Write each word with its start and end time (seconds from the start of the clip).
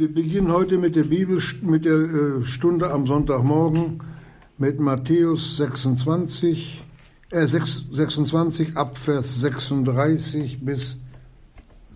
Wir 0.00 0.14
beginnen 0.14 0.50
heute 0.50 0.78
mit 0.78 0.96
der 0.96 1.02
Bibel, 1.02 1.42
mit 1.60 1.84
der 1.84 1.92
äh, 1.92 2.44
Stunde 2.46 2.90
am 2.90 3.06
Sonntagmorgen 3.06 4.02
mit 4.56 4.80
Matthäus 4.80 5.58
26, 5.58 6.82
äh 7.28 7.46
26 7.46 8.78
ab 8.78 8.96
Vers 8.96 9.42
36 9.42 10.64
bis 10.64 11.00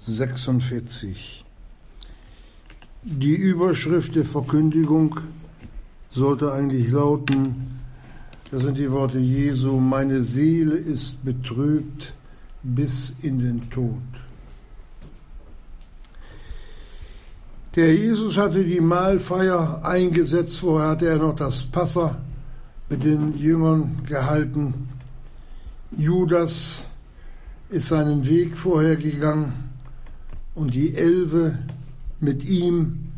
46. 0.01 1.47
Die 3.05 3.35
Überschrift 3.35 4.17
der 4.17 4.27
Verkündigung 4.27 5.21
sollte 6.11 6.53
eigentlich 6.53 6.91
lauten, 6.91 7.81
das 8.51 8.65
sind 8.65 8.77
die 8.77 8.93
Worte 8.93 9.19
Jesu, 9.19 9.79
meine 9.79 10.23
Seele 10.23 10.77
ist 10.77 11.25
betrübt 11.25 12.13
bis 12.63 13.15
in 13.23 13.39
den 13.39 13.71
Tod. 13.71 14.03
Der 17.77 17.93
Jesus 17.93 18.39
hatte 18.39 18.63
die 18.63 18.81
Mahlfeier 18.81 19.81
eingesetzt, 19.85 20.59
vorher 20.59 20.91
hatte 20.91 21.09
er 21.09 21.19
noch 21.19 21.35
das 21.35 21.65
Passa 21.65 22.17
mit 22.89 23.03
den 23.03 23.37
Jüngern 23.37 24.01
gehalten. 24.07 24.89
Judas 25.97 26.85
ist 27.71 27.89
seinen 27.89 28.25
Weg 28.27 28.57
vorher 28.57 28.95
gegangen 28.95 29.71
und 30.55 30.73
die 30.73 30.95
Elfe 30.95 31.59
mit 32.21 32.45
ihm 32.45 33.11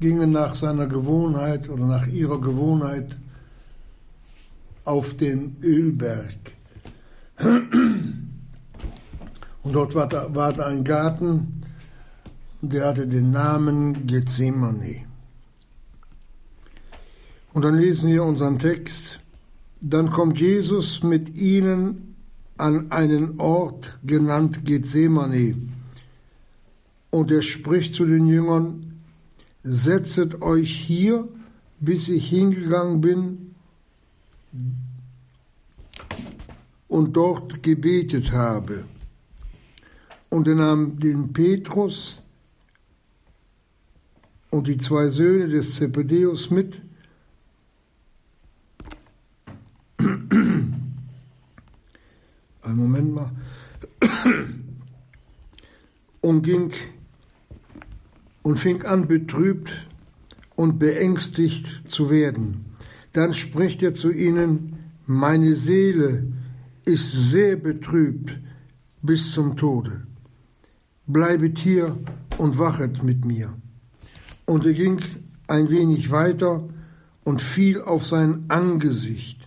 gingen 0.00 0.32
nach 0.32 0.54
seiner 0.54 0.86
Gewohnheit 0.86 1.68
oder 1.68 1.84
nach 1.84 2.06
ihrer 2.06 2.40
Gewohnheit 2.40 3.18
auf 4.84 5.18
den 5.18 5.56
Ölberg. 5.62 6.34
Und 9.62 9.74
dort 9.74 9.94
war 9.94 10.34
war 10.34 10.58
ein 10.66 10.82
Garten, 10.82 11.57
der 12.60 12.86
hatte 12.86 13.06
den 13.06 13.30
Namen 13.30 14.06
Gethsemane. 14.06 15.06
Und 17.52 17.62
dann 17.62 17.78
lesen 17.78 18.10
wir 18.10 18.24
unseren 18.24 18.58
Text. 18.58 19.20
Dann 19.80 20.10
kommt 20.10 20.38
Jesus 20.40 21.02
mit 21.02 21.34
ihnen 21.36 22.16
an 22.56 22.90
einen 22.90 23.38
Ort 23.38 23.98
genannt 24.04 24.64
Gethsemane. 24.64 25.56
Und 27.10 27.30
er 27.30 27.42
spricht 27.42 27.94
zu 27.94 28.04
den 28.04 28.26
Jüngern, 28.26 29.00
setzet 29.62 30.42
euch 30.42 30.72
hier, 30.72 31.28
bis 31.80 32.08
ich 32.08 32.28
hingegangen 32.28 33.00
bin 33.00 33.54
und 36.88 37.16
dort 37.16 37.62
gebetet 37.62 38.32
habe. 38.32 38.84
Und 40.28 40.48
er 40.48 40.56
nahm 40.56 40.98
den 40.98 41.32
Petrus, 41.32 42.20
und 44.50 44.66
die 44.66 44.76
zwei 44.76 45.08
Söhne 45.08 45.48
des 45.48 45.76
Zebedeus 45.76 46.50
mit. 46.50 46.80
Ein 52.62 52.76
Moment 52.76 53.14
mal. 53.14 53.30
Und 56.20 56.42
ging 56.42 56.72
und 58.42 58.58
fing 58.58 58.82
an, 58.84 59.08
betrübt 59.08 59.72
und 60.56 60.78
beängstigt 60.78 61.90
zu 61.90 62.10
werden. 62.10 62.64
Dann 63.12 63.32
spricht 63.32 63.82
er 63.82 63.94
zu 63.94 64.10
ihnen, 64.10 64.78
meine 65.06 65.54
Seele 65.54 66.24
ist 66.84 67.12
sehr 67.12 67.56
betrübt 67.56 68.38
bis 69.02 69.32
zum 69.32 69.56
Tode. 69.56 70.06
Bleibet 71.06 71.58
hier 71.58 71.98
und 72.38 72.58
wachet 72.58 73.02
mit 73.02 73.24
mir. 73.24 73.54
Und 74.48 74.64
er 74.64 74.72
ging 74.72 74.98
ein 75.46 75.68
wenig 75.68 76.10
weiter 76.10 76.66
und 77.22 77.42
fiel 77.42 77.82
auf 77.82 78.06
sein 78.06 78.46
Angesicht 78.48 79.46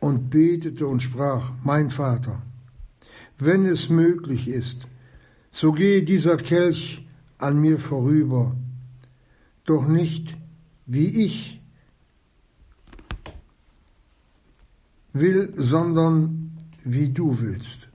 und 0.00 0.30
betete 0.30 0.88
und 0.88 1.00
sprach, 1.00 1.52
mein 1.62 1.90
Vater, 1.90 2.42
wenn 3.38 3.66
es 3.66 3.90
möglich 3.90 4.48
ist, 4.48 4.88
so 5.52 5.70
gehe 5.70 6.02
dieser 6.02 6.38
Kelch 6.38 7.06
an 7.38 7.60
mir 7.60 7.78
vorüber, 7.78 8.56
doch 9.64 9.86
nicht 9.86 10.36
wie 10.86 11.24
ich 11.24 11.62
will, 15.12 15.52
sondern 15.54 16.58
wie 16.82 17.10
du 17.10 17.40
willst. 17.40 17.88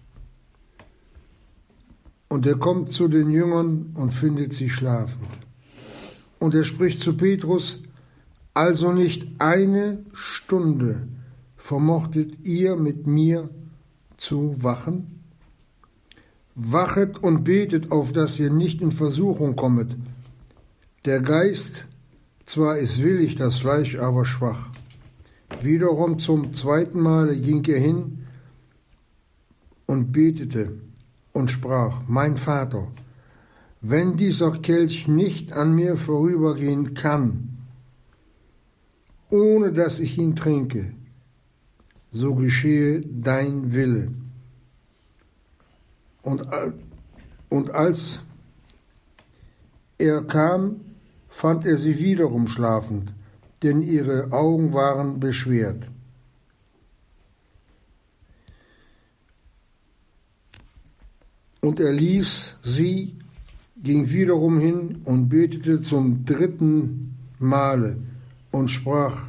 Und 2.30 2.46
er 2.46 2.56
kommt 2.56 2.90
zu 2.90 3.10
den 3.10 3.32
Jüngern 3.32 3.92
und 3.96 4.14
findet 4.14 4.54
sie 4.54 4.70
schlafend. 4.70 5.49
Und 6.40 6.56
er 6.56 6.64
spricht 6.64 7.02
zu 7.02 7.16
Petrus, 7.16 7.84
also 8.54 8.92
nicht 8.92 9.42
eine 9.42 10.06
Stunde 10.14 11.08
vermochtet 11.58 12.46
ihr 12.46 12.76
mit 12.76 13.06
mir 13.06 13.50
zu 14.18 14.56
wachen? 14.64 15.24
Wachet 16.56 17.18
und 17.18 17.44
betet, 17.44 17.92
auf 17.92 18.12
dass 18.12 18.40
ihr 18.40 18.52
nicht 18.52 18.82
in 18.82 18.92
Versuchung 18.92 19.56
kommet. 19.56 19.96
Der 21.06 21.22
Geist 21.22 21.88
zwar 22.46 22.78
ist 22.78 23.02
willig, 23.04 23.36
das 23.36 23.60
Fleisch 23.60 23.98
aber 23.98 24.26
schwach. 24.26 24.70
Wiederum 25.62 26.20
zum 26.20 26.54
zweiten 26.54 27.00
Male 27.00 27.38
ging 27.38 27.64
er 27.66 27.80
hin 27.80 28.26
und 29.86 30.12
betete 30.12 30.74
und 31.34 31.52
sprach, 31.52 32.02
mein 32.08 32.38
Vater, 32.38 32.88
wenn 33.82 34.18
dieser 34.18 34.52
Kelch 34.52 35.08
nicht 35.08 35.54
an 35.54 35.74
mir 35.74 35.96
vorübergehen 35.96 36.94
kann, 36.94 37.58
ohne 39.30 39.72
dass 39.72 40.00
ich 40.00 40.18
ihn 40.18 40.36
trinke, 40.36 40.94
so 42.12 42.36
geschehe 42.36 43.02
dein 43.02 43.72
Wille. 43.74 44.12
Und, 46.24 46.46
und 47.50 47.72
als 47.72 48.22
er 49.98 50.24
kam, 50.24 50.82
fand 51.30 51.66
er 51.66 51.78
sie 51.78 52.00
wiederum 52.00 52.48
schlafend, 52.48 53.14
denn 53.64 53.82
ihre 53.82 54.32
Augen 54.32 54.74
waren 54.74 55.20
beschwert. 55.20 55.88
Und 61.62 61.80
er 61.80 61.92
ließ 61.92 62.58
sie 62.64 63.20
ging 63.82 64.10
wiederum 64.10 64.60
hin 64.60 65.02
und 65.06 65.30
betete 65.30 65.82
zum 65.82 66.26
dritten 66.26 67.16
Male 67.40 67.98
und 68.52 68.70
sprach 68.70 69.28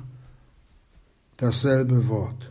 dasselbe 1.37 2.09
Wort. 2.09 2.51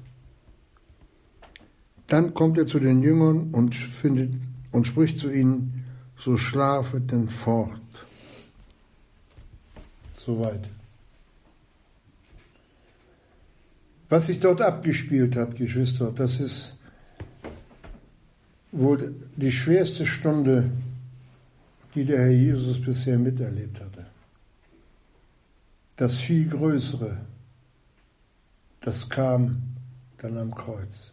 Dann 2.08 2.34
kommt 2.34 2.58
er 2.58 2.66
zu 2.66 2.80
den 2.80 3.04
Jüngern 3.04 3.52
und 3.52 3.76
findet 3.76 4.34
und 4.72 4.88
spricht 4.88 5.18
zu 5.18 5.32
ihnen, 5.32 5.86
so 6.18 6.38
schlafet 6.38 7.12
denn 7.12 7.30
fort. 7.30 7.82
Soweit. 10.14 10.70
Was 14.10 14.26
sich 14.26 14.40
dort 14.40 14.62
abgespielt 14.62 15.36
hat, 15.36 15.56
Geschwister, 15.56 16.12
das 16.12 16.40
ist 16.40 16.76
wohl 18.72 19.14
die 19.36 19.52
schwerste 19.52 20.06
Stunde 20.06 20.72
die 22.00 22.06
der 22.06 22.20
Herr 22.20 22.32
Jesus 22.32 22.80
bisher 22.80 23.20
miterlebt 23.20 23.82
hatte. 23.82 24.06
Das 25.98 26.16
viel 26.16 26.48
Größere, 26.48 27.18
das 28.80 29.10
kam 29.10 29.62
dann 30.16 30.38
am 30.38 30.56
Kreuz. 30.56 31.12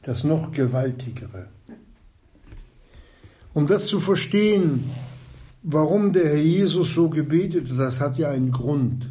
Das 0.00 0.24
noch 0.24 0.50
Gewaltigere. 0.50 1.48
Um 3.52 3.66
das 3.66 3.86
zu 3.86 4.00
verstehen, 4.00 4.90
warum 5.62 6.14
der 6.14 6.24
Herr 6.24 6.36
Jesus 6.36 6.94
so 6.94 7.10
gebetet 7.10 7.68
hat, 7.68 7.78
das 7.78 8.00
hat 8.00 8.16
ja 8.16 8.30
einen 8.30 8.50
Grund. 8.50 9.10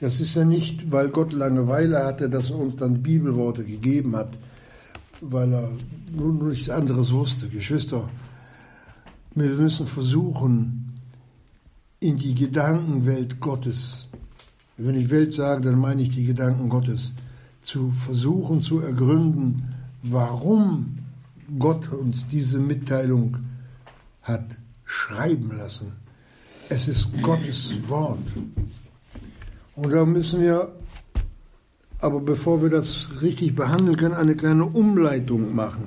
Das 0.00 0.18
ist 0.18 0.34
ja 0.34 0.44
nicht, 0.44 0.90
weil 0.90 1.10
Gott 1.10 1.32
Langeweile 1.32 2.04
hatte, 2.04 2.28
dass 2.28 2.50
er 2.50 2.56
uns 2.56 2.74
dann 2.74 3.04
Bibelworte 3.04 3.62
gegeben 3.62 4.16
hat, 4.16 4.36
weil 5.20 5.52
er 5.52 5.70
nur 6.14 6.32
nichts 6.48 6.68
anderes 6.68 7.12
wusste. 7.12 7.48
Geschwister, 7.48 8.08
wir 9.34 9.50
müssen 9.50 9.86
versuchen, 9.86 10.94
in 12.00 12.16
die 12.16 12.34
Gedankenwelt 12.34 13.40
Gottes, 13.40 14.08
wenn 14.76 14.94
ich 14.94 15.10
Welt 15.10 15.32
sage, 15.32 15.62
dann 15.62 15.78
meine 15.78 16.02
ich 16.02 16.10
die 16.10 16.26
Gedanken 16.26 16.68
Gottes, 16.68 17.14
zu 17.62 17.90
versuchen 17.90 18.62
zu 18.62 18.80
ergründen, 18.80 19.74
warum 20.02 20.98
Gott 21.58 21.90
uns 21.92 22.28
diese 22.28 22.58
Mitteilung 22.58 23.38
hat 24.22 24.56
schreiben 24.84 25.56
lassen. 25.56 25.92
Es 26.68 26.88
ist 26.88 27.10
Gottes 27.22 27.74
Wort. 27.88 28.18
Und 29.74 29.92
da 29.92 30.04
müssen 30.04 30.40
wir 30.40 30.72
aber 32.00 32.20
bevor 32.20 32.62
wir 32.62 32.68
das 32.68 33.08
richtig 33.20 33.54
behandeln 33.54 33.96
können, 33.96 34.14
eine 34.14 34.36
kleine 34.36 34.64
Umleitung 34.64 35.54
machen. 35.54 35.84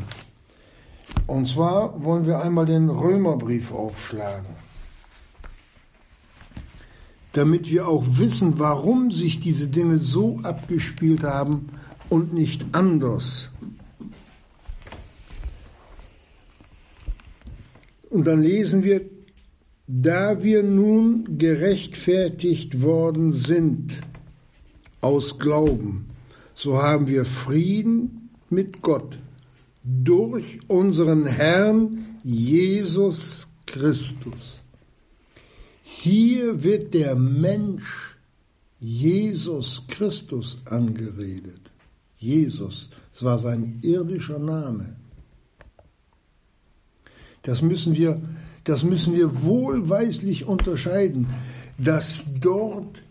Und 1.28 1.48
zwar 1.48 2.04
wollen 2.04 2.26
wir 2.26 2.42
einmal 2.42 2.66
den 2.66 2.90
Römerbrief 2.90 3.72
aufschlagen, 3.72 4.50
damit 7.34 7.70
wir 7.70 7.88
auch 7.88 8.04
wissen, 8.18 8.58
warum 8.58 9.12
sich 9.12 9.40
diese 9.40 9.68
Dinge 9.68 10.00
so 10.00 10.40
abgespielt 10.44 11.24
haben 11.24 11.70
und 12.10 12.34
nicht 12.34 12.66
anders. 12.72 13.50
Und 18.10 18.26
dann 18.26 18.42
lesen 18.42 18.84
wir, 18.84 19.02
da 19.86 20.44
wir 20.44 20.64
nun 20.64 21.38
gerechtfertigt 21.38 22.82
worden 22.82 23.32
sind 23.32 24.02
aus 25.02 25.40
Glauben, 25.40 26.10
so 26.54 26.82
haben 26.82 27.08
wir 27.08 27.26
Frieden 27.26 28.30
mit 28.50 28.82
Gott 28.82 29.18
durch 29.84 30.60
unseren 30.68 31.26
Herrn 31.26 32.18
Jesus 32.24 33.48
Christus. 33.66 34.62
Hier 35.84 36.64
wird 36.64 36.94
der 36.94 37.16
Mensch 37.16 38.18
Jesus 38.80 39.84
Christus 39.88 40.62
angeredet. 40.66 41.72
Jesus, 42.18 42.90
es 43.14 43.24
war 43.24 43.38
sein 43.38 43.80
irdischer 43.82 44.40
Name. 44.40 44.96
Das 47.42 47.62
müssen 47.62 47.96
wir, 47.96 48.22
das 48.66 48.84
müssen 48.84 49.14
wir 49.14 49.44
wohlweislich 49.44 50.46
unterscheiden, 50.46 51.28
dass 51.78 52.26
dort 52.42 53.02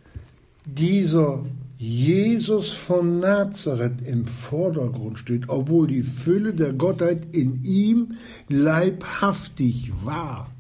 dieser 0.67 1.45
Jesus 1.79 2.73
von 2.73 3.21
Nazareth 3.21 4.03
im 4.05 4.27
Vordergrund 4.27 5.17
steht, 5.17 5.49
obwohl 5.49 5.87
die 5.87 6.03
Fülle 6.03 6.53
der 6.53 6.73
Gottheit 6.73 7.33
in 7.37 7.63
ihm 7.63 8.17
leibhaftig 8.49 9.93
war. 10.05 10.51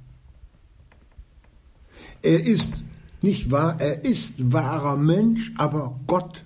Er 2.22 2.46
ist 2.46 2.74
nicht 3.20 3.50
wahr, 3.50 3.80
er 3.80 4.04
ist 4.04 4.34
wahrer 4.38 4.96
Mensch, 4.96 5.52
aber 5.58 5.98
Gott. 6.06 6.44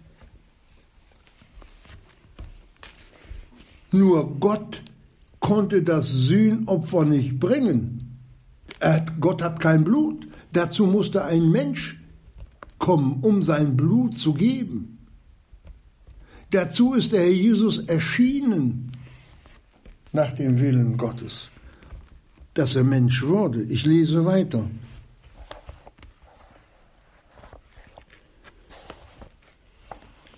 Nur 3.91 4.39
Gott 4.41 4.83
konnte 5.39 5.83
das 5.83 6.09
Sühnopfer 6.09 7.05
nicht 7.05 7.39
bringen. 7.39 8.19
Gott 9.21 9.43
hat 9.43 9.61
kein 9.61 9.85
Blut. 9.85 10.27
Dazu 10.53 10.87
musste 10.87 11.27
ein 11.27 11.51
Mensch 11.51 12.02
kommen, 12.83 13.21
um 13.23 13.45
sein 13.45 13.77
Blut 13.77 14.19
zu 14.19 14.35
geben. 14.35 14.99
Dazu 16.51 16.95
ist 16.95 17.13
der 17.13 17.21
Herr 17.21 17.31
Jesus 17.31 17.79
erschienen 17.79 18.91
nach 20.13 20.33
dem 20.33 20.59
Willen 20.59 20.97
Gottes, 20.97 21.53
dass 22.55 22.75
er 22.75 22.83
Mensch 22.83 23.23
wurde. 23.23 23.63
Ich 23.63 23.87
lese 23.87 24.25
weiter. 24.25 24.69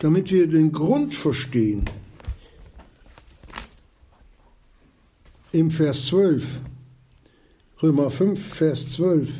Damit 0.00 0.30
wir 0.30 0.46
den 0.46 0.70
Grund 0.70 1.14
verstehen, 1.14 1.86
im 5.52 5.70
Vers 5.70 6.06
12, 6.06 6.60
Römer 7.82 8.10
5, 8.10 8.54
Vers 8.54 8.90
12, 8.90 9.30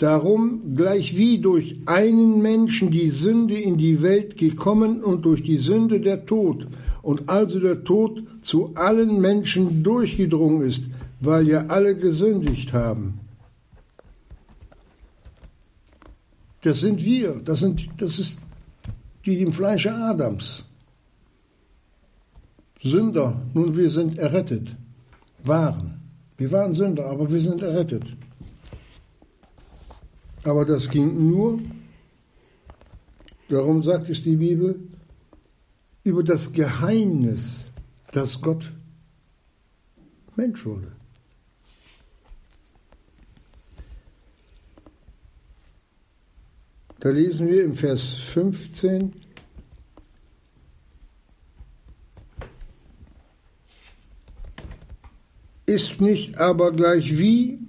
Darum, 0.00 0.76
gleichwie 0.76 1.38
durch 1.38 1.76
einen 1.84 2.40
Menschen 2.40 2.90
die 2.90 3.10
Sünde 3.10 3.60
in 3.60 3.76
die 3.76 4.00
Welt 4.00 4.38
gekommen 4.38 5.04
und 5.04 5.26
durch 5.26 5.42
die 5.42 5.58
Sünde 5.58 6.00
der 6.00 6.24
Tod, 6.24 6.66
und 7.02 7.28
also 7.28 7.60
der 7.60 7.84
Tod 7.84 8.22
zu 8.40 8.74
allen 8.76 9.20
Menschen 9.20 9.82
durchgedrungen 9.82 10.62
ist, 10.62 10.84
weil 11.20 11.46
ja 11.46 11.66
alle 11.66 11.94
gesündigt 11.94 12.72
haben. 12.72 13.20
Das 16.62 16.80
sind 16.80 17.04
wir, 17.04 17.34
das, 17.44 17.60
sind, 17.60 17.90
das 17.98 18.18
ist 18.18 18.38
die 19.26 19.42
im 19.42 19.52
Fleische 19.52 19.92
Adams. 19.92 20.64
Sünder, 22.80 23.42
nun 23.52 23.76
wir 23.76 23.90
sind 23.90 24.18
errettet, 24.18 24.76
waren. 25.44 26.00
Wir 26.38 26.50
waren 26.52 26.72
Sünder, 26.72 27.04
aber 27.04 27.30
wir 27.30 27.40
sind 27.40 27.60
errettet. 27.62 28.04
Aber 30.44 30.64
das 30.64 30.88
ging 30.88 31.28
nur, 31.28 31.60
darum 33.48 33.82
sagt 33.82 34.08
es 34.08 34.22
die 34.22 34.36
Bibel, 34.36 34.80
über 36.02 36.22
das 36.22 36.52
Geheimnis, 36.52 37.70
dass 38.12 38.40
Gott 38.40 38.72
Mensch 40.36 40.64
wurde. 40.64 40.92
Da 47.00 47.10
lesen 47.10 47.48
wir 47.48 47.64
im 47.64 47.74
Vers 47.74 48.02
15, 48.02 49.14
ist 55.66 56.00
nicht 56.00 56.36
aber 56.36 56.72
gleich 56.72 57.16
wie 57.16 57.59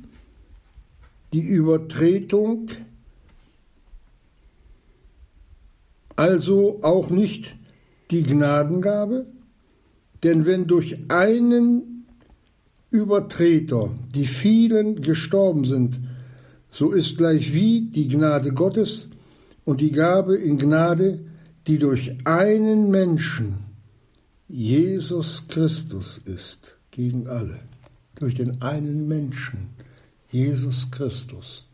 die 1.34 1.42
Übertretung, 1.42 2.70
also 6.16 6.80
auch 6.84 7.10
nicht 7.10 7.56
die 8.12 8.24
Gnadengabe, 8.24 9.26
denn 10.24 10.46
wenn 10.46 10.68
durch 10.68 10.98
einen 11.10 12.06
Übertreter 12.90 13.90
die 14.14 14.26
vielen 14.26 15.02
gestorben 15.02 15.66
sind, 15.66 16.00
so 16.70 16.92
ist 16.92 17.18
gleich 17.18 17.54
wie 17.54 17.82
die 17.82 18.08
Gnade 18.08 18.52
Gottes 18.52 19.08
und 19.64 19.82
die 19.82 19.92
Gabe 19.92 20.36
in 20.36 20.58
Gnade, 20.58 21.20
die 21.68 21.78
durch 21.78 22.26
einen 22.26 22.92
Menschen, 22.92 23.66
Jesus 24.48 25.48
Christus 25.48 26.20
ist, 26.26 26.76
gegen 26.92 27.28
alle, 27.28 27.60
durch 28.16 28.36
den 28.36 28.62
einen 28.62 29.08
Menschen 29.08 29.70
Jesus 30.32 30.90
Christus, 30.90 31.66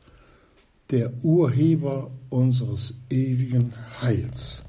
der 0.89 1.11
Urheber 1.23 2.09
unseres 2.29 2.95
ewigen 3.09 3.71
Heils. 4.01 4.61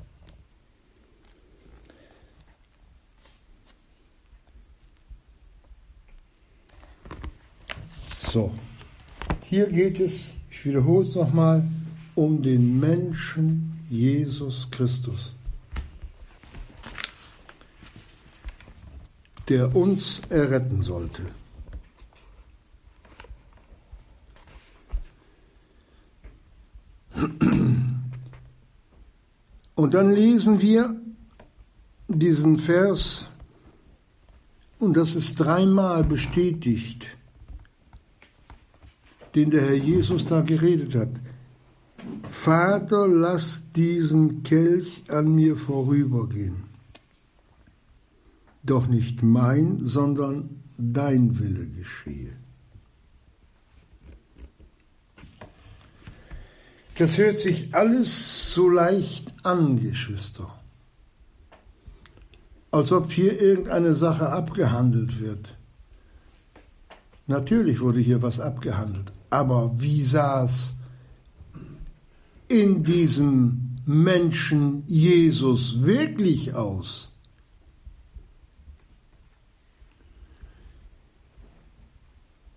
So, 8.30 8.52
hier 9.42 9.68
geht 9.68 10.00
es, 10.00 10.28
ich 10.50 10.66
wiederhole 10.66 11.06
es 11.06 11.14
nochmal, 11.14 11.66
um 12.14 12.42
den 12.42 12.78
Menschen 12.78 13.80
Jesus 13.88 14.70
Christus, 14.70 15.32
der 19.48 19.74
uns 19.74 20.20
erretten 20.28 20.82
sollte. 20.82 21.37
Und 29.74 29.94
dann 29.94 30.10
lesen 30.10 30.60
wir 30.60 31.00
diesen 32.08 32.58
Vers, 32.58 33.26
und 34.78 34.96
das 34.96 35.14
ist 35.14 35.36
dreimal 35.36 36.04
bestätigt, 36.04 37.06
den 39.34 39.50
der 39.50 39.62
Herr 39.62 39.74
Jesus 39.74 40.24
da 40.24 40.40
geredet 40.40 40.94
hat. 40.94 41.10
Vater, 42.24 43.06
lass 43.06 43.72
diesen 43.72 44.42
Kelch 44.42 45.04
an 45.08 45.34
mir 45.34 45.56
vorübergehen. 45.56 46.64
Doch 48.62 48.86
nicht 48.86 49.22
mein, 49.22 49.84
sondern 49.84 50.62
dein 50.76 51.38
Wille 51.38 51.66
geschehe. 51.66 52.32
Das 56.98 57.16
hört 57.16 57.38
sich 57.38 57.76
alles 57.76 58.52
so 58.52 58.68
leicht 58.68 59.32
an, 59.44 59.78
Geschwister. 59.78 60.52
Als 62.72 62.90
ob 62.90 63.12
hier 63.12 63.40
irgendeine 63.40 63.94
Sache 63.94 64.30
abgehandelt 64.30 65.20
wird. 65.20 65.56
Natürlich 67.28 67.78
wurde 67.80 68.00
hier 68.00 68.20
was 68.22 68.40
abgehandelt, 68.40 69.12
aber 69.30 69.80
wie 69.80 70.02
sah 70.02 70.42
es 70.42 70.74
in 72.48 72.82
diesem 72.82 73.76
Menschen 73.86 74.82
Jesus 74.88 75.84
wirklich 75.84 76.54
aus? 76.54 77.12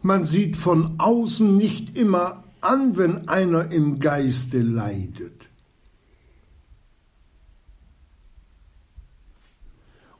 Man 0.02 0.24
sieht 0.24 0.58
von 0.58 0.96
außen 1.00 1.56
nicht 1.56 1.96
immer 1.96 2.44
an, 2.62 2.98
wenn 2.98 3.28
einer 3.28 3.72
im 3.72 4.00
Geiste 4.00 4.62
leidet. 4.62 5.50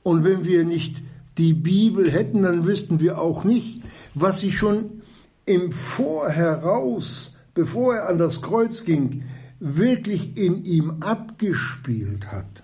Und 0.04 0.24
wenn 0.24 0.44
wir 0.44 0.64
nicht 0.64 1.02
die 1.38 1.54
Bibel 1.54 2.12
hätten, 2.12 2.44
dann 2.44 2.66
wüssten 2.66 3.00
wir 3.00 3.20
auch 3.20 3.44
nicht, 3.44 3.82
was 4.14 4.40
sie 4.40 4.52
schon 4.52 5.02
im 5.46 5.72
Vorheraus, 5.72 7.36
bevor 7.54 7.96
er 7.96 8.10
an 8.10 8.18
das 8.18 8.42
Kreuz 8.42 8.84
ging, 8.84 9.24
wirklich 9.60 10.38
in 10.38 10.64
ihm 10.64 10.98
abgespielt 11.02 12.32
hat. 12.32 12.64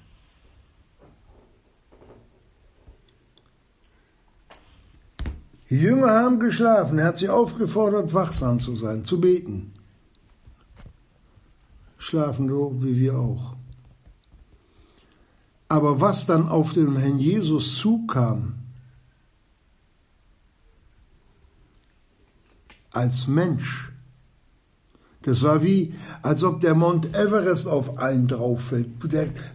Die 5.70 5.80
Jünger 5.80 6.12
haben 6.12 6.40
geschlafen, 6.40 6.98
er 6.98 7.08
hat 7.08 7.18
sie 7.18 7.30
aufgefordert, 7.30 8.14
wachsam 8.14 8.60
zu 8.60 8.76
sein, 8.76 9.04
zu 9.04 9.20
beten. 9.20 9.74
Schlafen 11.98 12.48
so 12.48 12.82
wie 12.82 12.98
wir 12.98 13.18
auch. 13.18 13.56
Aber 15.68 16.00
was 16.00 16.26
dann 16.26 16.48
auf 16.48 16.72
den 16.72 16.96
Herrn 16.96 17.20
Jesus 17.20 17.78
zukam, 17.78 18.56
als 22.92 23.28
Mensch, 23.28 23.92
das 25.28 25.44
war 25.44 25.62
wie, 25.62 25.94
als 26.22 26.42
ob 26.46 26.62
der 26.62 26.74
Mount 26.74 27.14
Everest 27.14 27.68
auf 27.68 27.98
einen 27.98 28.30
drauffällt. 28.30 28.88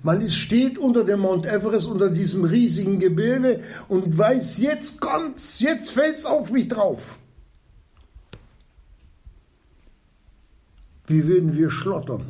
man 0.03 0.21
ist, 0.21 0.37
steht 0.37 0.77
unter 0.77 1.03
dem 1.03 1.21
Mount 1.21 1.47
Everest, 1.47 1.87
unter 1.87 2.11
diesem 2.11 2.45
riesigen 2.45 2.99
Gebirge 2.99 3.63
und 3.89 4.19
weiß, 4.19 4.59
jetzt 4.59 5.01
kommt's, 5.01 5.61
jetzt 5.61 5.91
fällt's 5.91 6.27
auf 6.27 6.53
mich 6.53 6.69
drauf. 6.69 7.19
Wie 11.07 11.27
würden 11.27 11.57
wir 11.57 11.71
schlottern? 11.71 12.27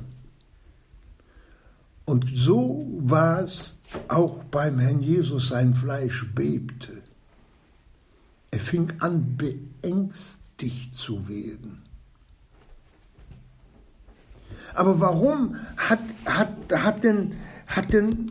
Und 2.04 2.26
so 2.32 2.86
war 3.00 3.40
es 3.40 3.76
auch 4.06 4.44
beim 4.44 4.78
Herrn 4.78 5.02
Jesus, 5.02 5.48
sein 5.48 5.74
Fleisch 5.74 6.32
bebte. 6.32 6.92
Er 8.52 8.60
fing 8.60 8.92
an, 9.00 9.36
beängstigt 9.36 10.94
zu 10.94 11.28
werden. 11.28 11.82
Aber 14.74 15.00
warum 15.00 15.56
hat, 15.76 16.00
hat, 16.24 16.48
hat, 16.72 17.04
denn, 17.04 17.32
hat 17.66 17.92
denn 17.92 18.30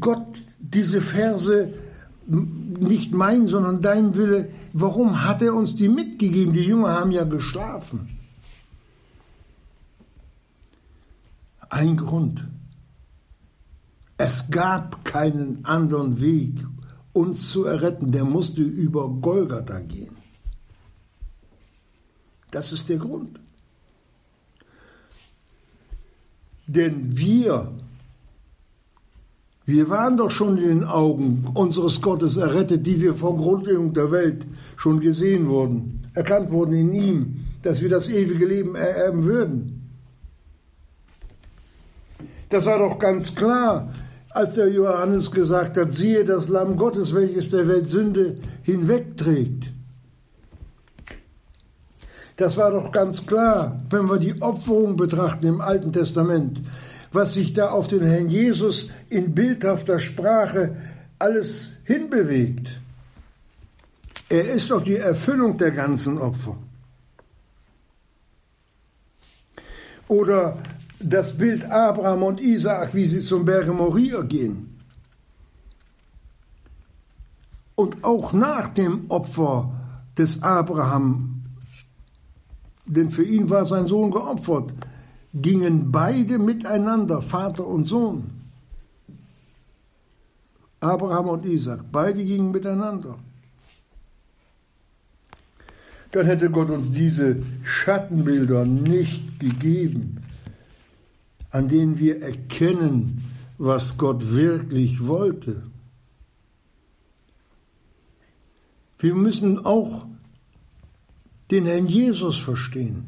Gott 0.00 0.42
diese 0.58 1.00
Verse 1.00 1.72
nicht 2.26 3.12
mein, 3.12 3.46
sondern 3.46 3.80
dein 3.80 4.14
Wille, 4.14 4.50
warum 4.72 5.24
hat 5.24 5.42
er 5.42 5.54
uns 5.54 5.74
die 5.74 5.88
mitgegeben? 5.88 6.54
Die 6.54 6.62
Jünger 6.62 6.92
haben 6.92 7.10
ja 7.10 7.24
geschlafen. 7.24 8.18
Ein 11.68 11.96
Grund. 11.96 12.44
Es 14.16 14.50
gab 14.50 15.04
keinen 15.04 15.64
anderen 15.64 16.20
Weg, 16.20 16.60
uns 17.12 17.50
zu 17.50 17.64
erretten. 17.64 18.12
Der 18.12 18.24
musste 18.24 18.62
über 18.62 19.08
Golgatha 19.08 19.80
gehen. 19.80 20.16
Das 22.50 22.72
ist 22.72 22.88
der 22.88 22.98
Grund. 22.98 23.40
Denn 26.66 27.16
wir, 27.16 27.72
wir 29.66 29.90
waren 29.90 30.16
doch 30.16 30.30
schon 30.30 30.58
in 30.58 30.68
den 30.68 30.84
Augen 30.84 31.46
unseres 31.54 32.00
Gottes 32.00 32.36
errettet, 32.36 32.86
die 32.86 33.00
wir 33.00 33.14
vor 33.14 33.36
Grundlegung 33.36 33.92
der 33.92 34.10
Welt 34.10 34.46
schon 34.76 35.00
gesehen 35.00 35.48
wurden, 35.48 36.02
erkannt 36.14 36.50
wurden 36.50 36.74
in 36.74 36.94
ihm, 36.94 37.44
dass 37.62 37.82
wir 37.82 37.88
das 37.88 38.08
ewige 38.08 38.46
Leben 38.46 38.74
ererben 38.74 39.24
würden. 39.24 39.90
Das 42.48 42.66
war 42.66 42.78
doch 42.78 42.98
ganz 42.98 43.34
klar, 43.34 43.92
als 44.30 44.56
der 44.56 44.68
Johannes 44.68 45.30
gesagt 45.30 45.76
hat, 45.76 45.92
siehe 45.92 46.24
das 46.24 46.48
Lamm 46.48 46.76
Gottes, 46.76 47.14
welches 47.14 47.50
der 47.50 47.68
Welt 47.68 47.88
Sünde 47.88 48.38
hinwegträgt. 48.62 49.73
Das 52.36 52.56
war 52.56 52.72
doch 52.72 52.90
ganz 52.90 53.26
klar, 53.26 53.80
wenn 53.90 54.08
wir 54.08 54.18
die 54.18 54.42
Opferung 54.42 54.96
betrachten 54.96 55.46
im 55.46 55.60
Alten 55.60 55.92
Testament, 55.92 56.60
was 57.12 57.34
sich 57.34 57.52
da 57.52 57.70
auf 57.70 57.86
den 57.86 58.02
Herrn 58.02 58.28
Jesus 58.28 58.88
in 59.08 59.34
bildhafter 59.34 60.00
Sprache 60.00 60.76
alles 61.18 61.70
hinbewegt. 61.84 62.80
Er 64.28 64.52
ist 64.52 64.70
doch 64.70 64.82
die 64.82 64.96
Erfüllung 64.96 65.58
der 65.58 65.70
ganzen 65.70 66.18
Opfer. 66.18 66.56
Oder 70.08 70.58
das 70.98 71.36
Bild 71.36 71.70
Abraham 71.70 72.24
und 72.24 72.40
Isaak, 72.40 72.94
wie 72.94 73.06
sie 73.06 73.20
zum 73.20 73.44
Berge 73.44 73.72
Moria 73.72 74.22
gehen. 74.22 74.80
Und 77.76 78.02
auch 78.02 78.32
nach 78.32 78.68
dem 78.68 79.08
Opfer 79.08 79.72
des 80.16 80.42
Abraham 80.42 81.33
denn 82.86 83.10
für 83.10 83.24
ihn 83.24 83.50
war 83.50 83.64
sein 83.64 83.86
Sohn 83.86 84.10
geopfert, 84.10 84.72
gingen 85.34 85.90
beide 85.90 86.38
miteinander, 86.38 87.20
Vater 87.20 87.66
und 87.66 87.86
Sohn. 87.86 88.30
Abraham 90.80 91.28
und 91.28 91.46
Isaac, 91.46 91.80
beide 91.90 92.22
gingen 92.22 92.50
miteinander. 92.50 93.16
Dann 96.12 96.26
hätte 96.26 96.50
Gott 96.50 96.70
uns 96.70 96.92
diese 96.92 97.42
Schattenbilder 97.64 98.64
nicht 98.64 99.40
gegeben, 99.40 100.20
an 101.50 101.66
denen 101.66 101.98
wir 101.98 102.22
erkennen, 102.22 103.24
was 103.58 103.96
Gott 103.96 104.32
wirklich 104.32 105.06
wollte. 105.06 105.62
Wir 108.98 109.14
müssen 109.14 109.64
auch 109.64 110.06
den 111.54 111.66
Herrn 111.66 111.86
Jesus 111.86 112.38
verstehen. 112.38 113.06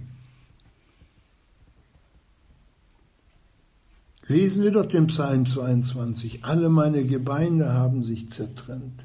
Lesen 4.29 4.63
wir 4.63 4.71
doch 4.71 4.87
den 4.87 5.09
Psalm 5.09 5.47
22. 5.47 6.45
Alle 6.45 6.69
meine 6.69 7.05
Gebeine 7.05 7.73
haben 7.75 8.03
sich 8.03 8.31
zertrennt. 8.31 9.05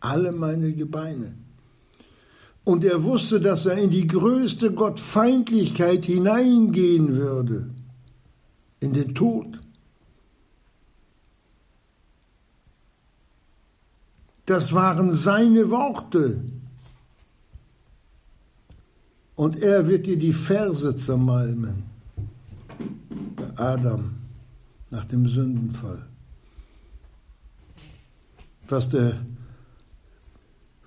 Alle 0.00 0.32
meine 0.32 0.72
Gebeine. 0.72 1.34
Und 2.64 2.84
er 2.84 3.04
wusste, 3.04 3.40
dass 3.40 3.66
er 3.66 3.76
in 3.76 3.90
die 3.90 4.06
größte 4.06 4.72
Gottfeindlichkeit 4.72 6.06
hineingehen 6.06 7.16
würde, 7.16 7.70
in 8.80 8.92
den 8.92 9.14
Tod. 9.14 9.58
Das 14.50 14.72
waren 14.72 15.12
seine 15.12 15.70
Worte. 15.70 16.42
Und 19.36 19.62
er 19.62 19.86
wird 19.86 20.06
dir 20.06 20.18
die 20.18 20.32
Verse 20.32 20.96
zermalmen. 20.96 21.84
Bei 23.36 23.64
Adam 23.64 24.16
nach 24.90 25.04
dem 25.04 25.28
Sündenfall. 25.28 26.04
Was, 28.66 28.88
der, 28.88 29.20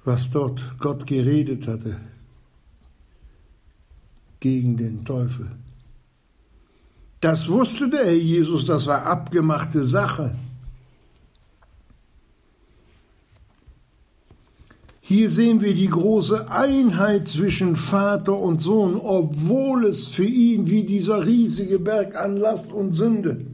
was 0.03 0.27
dort 0.27 0.62
Gott 0.77 1.08
geredet 1.08 1.65
hatte 1.65 2.01
gegen 4.41 4.75
den 4.75 5.05
Teufel. 5.05 5.50
Das 7.22 7.48
wusste 7.48 7.88
der 7.88 8.08
Herr 8.08 8.17
Jesus, 8.17 8.65
das 8.65 8.88
war 8.88 9.05
abgemachte 9.05 9.86
Sache. 9.86 10.36
Hier 15.05 15.29
sehen 15.29 15.60
wir 15.60 15.74
die 15.74 15.89
große 15.89 16.50
Einheit 16.50 17.27
zwischen 17.27 17.75
Vater 17.75 18.39
und 18.39 18.62
Sohn, 18.62 18.95
obwohl 18.95 19.86
es 19.86 20.07
für 20.07 20.24
ihn 20.24 20.69
wie 20.69 20.83
dieser 20.83 21.25
riesige 21.25 21.77
Berg 21.77 22.15
an 22.15 22.38
Last 22.38 22.72
und 22.72 22.93
Sünde 22.93 23.45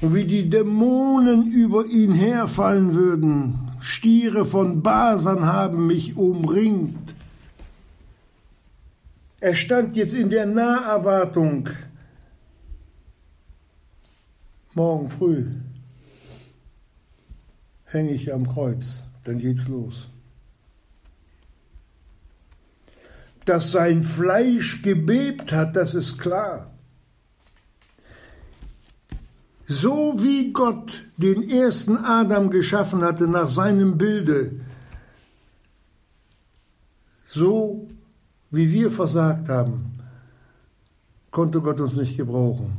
und 0.00 0.14
wie 0.14 0.24
die 0.24 0.48
Dämonen 0.48 1.50
über 1.50 1.84
ihn 1.86 2.12
herfallen 2.12 2.94
würden. 2.94 3.58
Stiere 3.80 4.44
von 4.44 4.82
Basan 4.82 5.46
haben 5.46 5.88
mich 5.88 6.16
umringt. 6.16 7.12
Er 9.40 9.56
stand 9.56 9.96
jetzt 9.96 10.14
in 10.14 10.28
der 10.28 10.46
Naherwartung. 10.46 11.68
Morgen 14.74 15.10
früh 15.10 15.46
hänge 17.86 18.12
ich 18.12 18.32
am 18.32 18.48
Kreuz, 18.48 19.02
dann 19.24 19.40
geht's 19.40 19.66
los. 19.66 20.11
Dass 23.44 23.72
sein 23.72 24.04
Fleisch 24.04 24.82
gebebt 24.82 25.52
hat, 25.52 25.76
das 25.76 25.94
ist 25.94 26.18
klar. 26.18 26.70
So 29.66 30.22
wie 30.22 30.52
Gott 30.52 31.04
den 31.16 31.48
ersten 31.48 31.96
Adam 31.96 32.50
geschaffen 32.50 33.02
hatte 33.02 33.26
nach 33.26 33.48
seinem 33.48 33.96
Bilde, 33.96 34.60
so 37.24 37.88
wie 38.50 38.70
wir 38.70 38.90
versagt 38.90 39.48
haben, 39.48 39.98
konnte 41.30 41.60
Gott 41.60 41.80
uns 41.80 41.94
nicht 41.94 42.16
gebrauchen. 42.16 42.76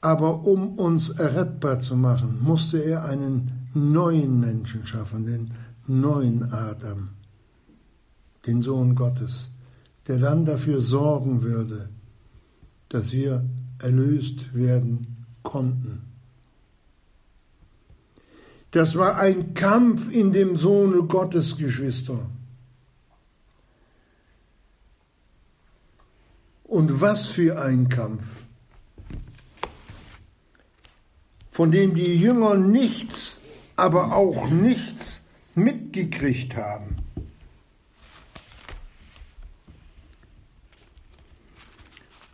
Aber 0.00 0.44
um 0.44 0.78
uns 0.78 1.10
errettbar 1.10 1.78
zu 1.78 1.96
machen, 1.96 2.38
musste 2.42 2.78
er 2.84 3.04
einen 3.04 3.68
neuen 3.74 4.38
Menschen 4.38 4.86
schaffen, 4.86 5.24
den 5.24 5.50
neuen 5.86 6.52
Adam, 6.52 7.08
den 8.46 8.62
Sohn 8.62 8.94
Gottes, 8.94 9.50
der 10.06 10.18
dann 10.18 10.44
dafür 10.44 10.80
sorgen 10.80 11.42
würde, 11.42 11.88
dass 12.88 13.12
wir 13.12 13.44
erlöst 13.80 14.54
werden 14.54 15.26
konnten. 15.42 16.02
Das 18.70 18.96
war 18.98 19.16
ein 19.18 19.54
Kampf 19.54 20.12
in 20.12 20.32
dem 20.32 20.56
Sohne 20.56 21.02
Gottes, 21.04 21.56
Geschwister. 21.56 22.18
Und 26.64 27.00
was 27.00 27.28
für 27.28 27.60
ein 27.62 27.88
Kampf, 27.88 28.42
von 31.48 31.70
dem 31.70 31.94
die 31.94 32.14
Jünger 32.14 32.56
nichts, 32.56 33.38
aber 33.74 34.14
auch 34.14 34.50
nichts 34.50 35.22
mitgekriegt 35.54 36.56
haben. 36.56 36.96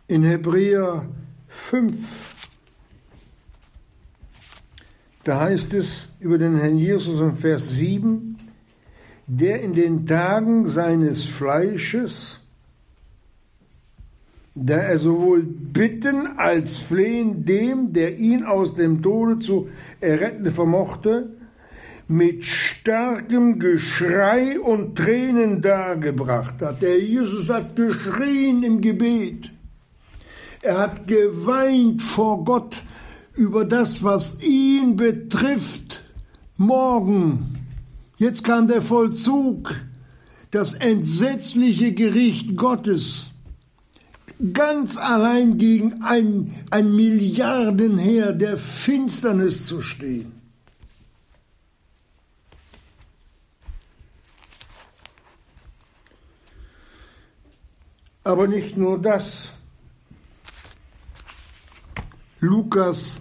In 0.07 0.23
Hebräer 0.23 1.07
5, 1.47 2.35
da 5.23 5.39
heißt 5.39 5.73
es 5.73 6.07
über 6.19 6.37
den 6.37 6.57
Herrn 6.57 6.77
Jesus 6.77 7.21
in 7.21 7.35
Vers 7.35 7.71
7, 7.71 8.37
der 9.25 9.61
in 9.61 9.73
den 9.73 10.05
Tagen 10.05 10.67
seines 10.67 11.25
Fleisches 11.25 12.39
da 14.55 14.77
er 14.77 14.97
sowohl 14.97 15.43
bitten 15.43 16.27
als 16.37 16.77
flehen 16.77 17.43
dem, 17.43 17.91
der 17.91 18.17
ihn 18.17 18.45
aus 18.45 18.73
dem 18.73 19.01
Tode 19.01 19.39
zu 19.39 19.67
erretten 19.99 20.49
vermochte, 20.49 21.31
mit 22.07 22.45
starkem 22.45 23.59
Geschrei 23.59 24.59
und 24.59 24.95
Tränen 24.95 25.61
dargebracht 25.61 26.61
hat. 26.61 26.81
Der 26.81 26.99
Jesus 26.99 27.49
hat 27.49 27.75
geschrien 27.75 28.63
im 28.63 28.79
Gebet. 28.79 29.51
Er 30.65 30.79
hat 30.79 31.05
geweint 31.05 32.01
vor 32.01 32.43
Gott 32.43 32.77
über 33.35 33.65
das, 33.65 34.03
was 34.03 34.41
ihn 34.41 34.95
betrifft. 34.95 36.03
Morgen, 36.57 37.67
jetzt 38.17 38.43
kam 38.43 38.65
der 38.65 38.81
Vollzug, 38.81 39.75
das 40.49 40.73
entsetzliche 40.73 41.93
Gericht 41.93 42.57
Gottes 42.57 43.29
ganz 44.53 44.97
allein 44.97 45.59
gegen 45.59 46.01
ein, 46.01 46.55
ein 46.71 46.95
Milliardenheer 46.95 48.33
der 48.33 48.57
Finsternis 48.57 49.67
zu 49.67 49.81
stehen. 49.81 50.31
Aber 58.23 58.47
nicht 58.47 58.77
nur 58.77 58.99
das. 58.99 59.54
Lukas 62.45 63.19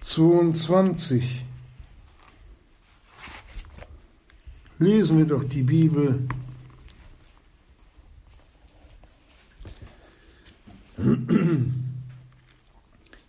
22. 0.00 1.44
Lesen 4.78 5.18
wir 5.18 5.26
doch 5.26 5.44
die 5.44 5.62
Bibel 5.62 6.26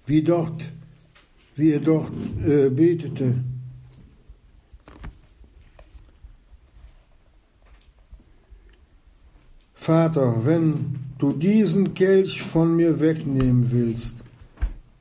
wie 0.06 0.24
dort, 0.24 0.63
wie 1.58 1.74
er 1.74 1.82
dort 1.82 2.13
äh, 2.42 2.70
betete. 2.70 3.44
Vater, 9.74 10.45
wenn 10.45 10.95
du 11.17 11.34
diesen 11.34 11.93
Kelch 11.93 12.41
von 12.41 12.78
mir 12.78 13.02
wegnehmen 13.02 13.69
willst, 13.69 14.24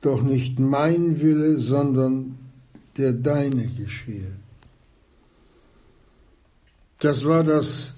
doch 0.00 0.22
nicht 0.22 0.58
mein 0.58 1.20
Wille, 1.20 1.60
sondern 1.60 2.38
der 2.96 3.12
deine 3.12 3.66
geschehe. 3.66 4.36
Das 6.98 7.24
war 7.24 7.44
das, 7.44 7.94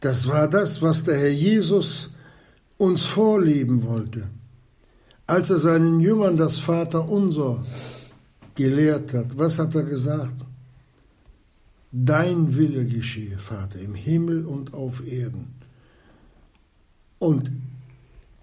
das 0.00 0.28
war 0.28 0.48
das, 0.48 0.82
was 0.82 1.04
der 1.04 1.16
Herr 1.16 1.32
Jesus 1.32 2.10
uns 2.78 3.04
vorleben 3.04 3.84
wollte, 3.84 4.28
als 5.26 5.50
er 5.50 5.58
seinen 5.58 6.00
Jüngern 6.00 6.36
das 6.36 6.58
Vaterunser 6.58 7.64
gelehrt 8.54 9.14
hat, 9.14 9.38
was 9.38 9.58
hat 9.58 9.74
er 9.74 9.84
gesagt? 9.84 10.34
Dein 11.92 12.54
Wille 12.54 12.84
geschehe, 12.84 13.38
Vater, 13.38 13.78
im 13.78 13.94
Himmel 13.94 14.44
und 14.44 14.74
auf 14.74 15.06
Erden. 15.06 15.54
Und 17.18 17.50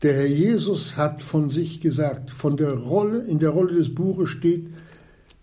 der 0.04 0.14
Herr 0.14 0.28
Jesus 0.28 0.98
hat 0.98 1.22
von 1.22 1.50
sich 1.50 1.80
gesagt, 1.80 2.30
von 2.30 2.58
der 2.58 2.74
Rolle, 2.74 3.20
in 3.20 3.40
der 3.40 3.52
Rolle 3.52 3.76
des 3.76 3.96
Buches 3.96 4.30
steht, 4.30 4.68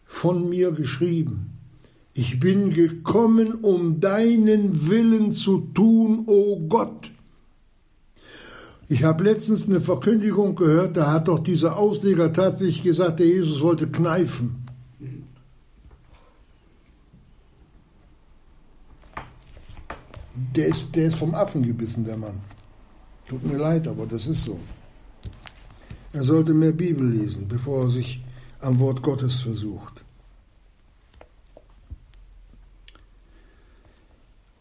von 0.04 0.48
mir 0.48 0.72
geschrieben. 0.72 1.58
Ich 2.12 2.38
bin 2.38 2.74
gekommen, 2.74 3.54
um 3.54 4.00
deinen 4.00 4.88
Willen 4.88 5.32
zu 5.32 5.60
tun, 5.72 6.24
o 6.26 6.32
oh 6.32 6.60
Gott. 6.68 7.10
Ich 8.88 9.04
habe 9.04 9.24
letztens 9.24 9.66
eine 9.66 9.80
Verkündigung 9.80 10.56
gehört, 10.56 10.96
da 10.96 11.12
hat 11.12 11.28
doch 11.28 11.38
dieser 11.38 11.78
Ausleger 11.78 12.32
tatsächlich 12.32 12.82
gesagt, 12.82 13.20
der 13.20 13.28
Jesus 13.28 13.62
wollte 13.62 13.88
kneifen. 13.88 14.66
Der 20.56 20.66
ist, 20.66 20.94
der 20.94 21.06
ist 21.06 21.16
vom 21.16 21.34
Affen 21.34 21.62
gebissen, 21.62 22.04
der 22.04 22.16
Mann. 22.16 22.40
Tut 23.30 23.44
mir 23.44 23.58
leid, 23.58 23.86
aber 23.86 24.06
das 24.06 24.26
ist 24.26 24.42
so. 24.42 24.58
Er 26.12 26.24
sollte 26.24 26.52
mehr 26.52 26.72
Bibel 26.72 27.08
lesen, 27.08 27.46
bevor 27.46 27.84
er 27.84 27.90
sich 27.90 28.24
am 28.58 28.80
Wort 28.80 29.04
Gottes 29.04 29.36
versucht. 29.36 30.04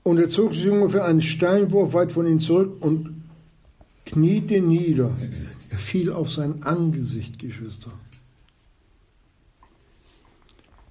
Und 0.03 0.19
er 0.19 0.27
zog 0.27 0.53
sich 0.53 0.69
ungefähr 0.69 1.05
einen 1.05 1.21
Steinwurf 1.21 1.95
weit 1.95 2.11
von 2.11 2.27
ihm 2.27 2.37
zurück 2.37 2.77
und 2.81 3.23
kniete 4.05 4.61
nieder. 4.61 5.17
Er 5.71 5.79
fiel 5.79 6.11
auf 6.11 6.29
sein 6.31 6.61
Angesicht, 6.61 7.39
Geschwister. 7.39 7.91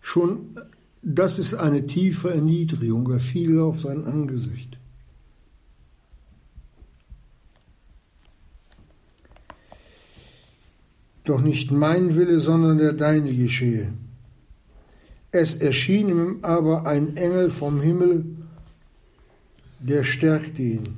Schon 0.00 0.56
das 1.00 1.38
ist 1.38 1.54
eine 1.54 1.86
tiefe 1.86 2.34
Erniedrigung. 2.34 3.08
Er 3.12 3.20
fiel 3.20 3.60
auf 3.60 3.82
sein 3.82 4.04
Angesicht. 4.04 4.77
Doch 11.28 11.42
nicht 11.42 11.70
mein 11.70 12.16
Wille, 12.16 12.40
sondern 12.40 12.78
der 12.78 12.94
deine 12.94 13.34
geschehe. 13.34 13.92
Es 15.30 15.56
erschien 15.56 16.08
ihm 16.08 16.38
aber 16.40 16.86
ein 16.86 17.18
Engel 17.18 17.50
vom 17.50 17.82
Himmel, 17.82 18.24
der 19.78 20.04
stärkte 20.04 20.62
ihn. 20.62 20.88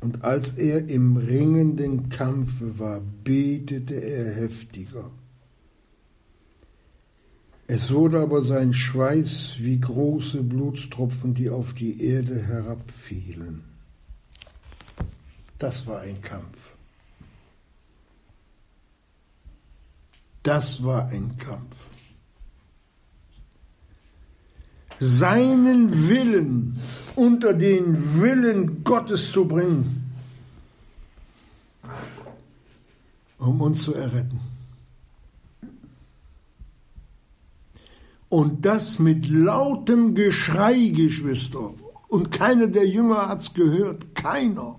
Und 0.00 0.24
als 0.24 0.54
er 0.54 0.88
im 0.88 1.16
ringenden 1.16 2.08
Kampfe 2.08 2.76
war, 2.80 3.00
betete 3.22 3.94
er 3.94 4.34
heftiger. 4.34 5.08
Es 7.68 7.92
wurde 7.92 8.18
aber 8.18 8.42
sein 8.42 8.74
Schweiß 8.74 9.58
wie 9.60 9.78
große 9.78 10.42
Blutstropfen, 10.42 11.32
die 11.32 11.48
auf 11.48 11.74
die 11.74 12.04
Erde 12.04 12.42
herabfielen. 12.42 13.71
Das 15.62 15.86
war 15.86 16.00
ein 16.00 16.20
Kampf. 16.20 16.72
Das 20.42 20.82
war 20.82 21.06
ein 21.06 21.36
Kampf. 21.36 21.76
seinen 25.02 26.08
Willen 26.08 26.78
unter 27.16 27.54
den 27.54 28.20
Willen 28.20 28.84
Gottes 28.84 29.32
zu 29.32 29.46
bringen, 29.46 30.12
um 33.38 33.60
uns 33.60 33.82
zu 33.82 33.94
erretten. 33.94 34.40
Und 38.28 38.64
das 38.64 39.00
mit 39.00 39.28
lautem 39.28 40.14
Geschrei, 40.14 40.92
Geschwister. 40.94 41.74
Und 42.06 42.30
keiner 42.30 42.68
der 42.68 42.86
Jünger 42.86 43.28
hat 43.28 43.40
es 43.40 43.52
gehört, 43.52 44.14
keiner. 44.14 44.78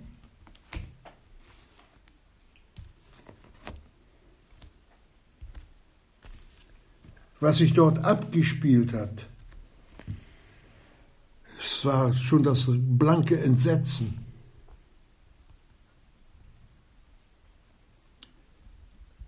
Was 7.43 7.57
sich 7.57 7.73
dort 7.73 8.05
abgespielt 8.05 8.93
hat, 8.93 9.27
es 11.59 11.83
war 11.83 12.13
schon 12.13 12.41
das 12.41 12.69
blanke 12.69 13.37
Entsetzen. 13.37 14.17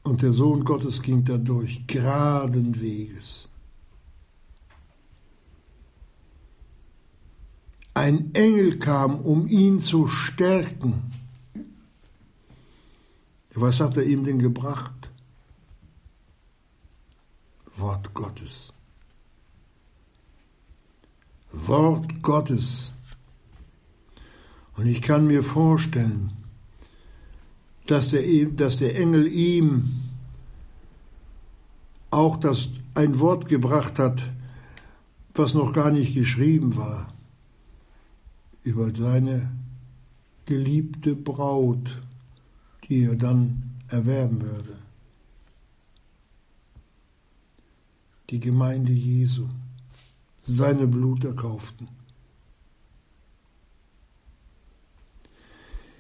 Und 0.04 0.22
der 0.22 0.32
Sohn 0.32 0.64
Gottes 0.64 1.02
ging 1.02 1.26
dadurch 1.26 1.86
geraden 1.88 2.80
Weges. 2.80 3.50
Ein 7.96 8.34
Engel 8.34 8.80
kam, 8.80 9.20
um 9.20 9.46
ihn 9.46 9.82
zu 9.82 10.08
stärken. 10.08 11.12
Was 13.54 13.82
hat 13.82 13.98
er 13.98 14.04
ihm 14.04 14.24
denn 14.24 14.40
gebracht? 14.40 15.12
Wort 17.78 18.14
Gottes. 18.14 18.72
Wort 21.52 22.22
Gottes. 22.22 22.94
Und 24.76 24.88
ich 24.88 25.02
kann 25.02 25.28
mir 25.28 25.44
vorstellen, 25.44 26.32
dass 27.88 28.10
der, 28.10 28.24
dass 28.48 28.78
der 28.78 29.00
Engel 29.00 29.28
ihm 29.28 29.92
auch 32.12 32.38
das, 32.38 32.70
ein 32.94 33.20
Wort 33.20 33.48
gebracht 33.48 34.00
hat, 34.00 34.24
was 35.34 35.54
noch 35.54 35.74
gar 35.74 35.92
nicht 35.92 36.14
geschrieben 36.14 36.76
war, 36.78 37.14
über 38.64 38.94
seine 38.96 39.52
geliebte 40.46 41.16
Braut, 41.16 42.02
die 42.88 43.04
er 43.04 43.16
dann 43.16 43.82
erwerben 43.90 44.42
würde. 44.42 44.85
Die 48.30 48.40
Gemeinde 48.40 48.92
Jesu, 48.92 49.48
seine 50.42 50.88
Blut 50.88 51.24
erkauften. 51.24 51.88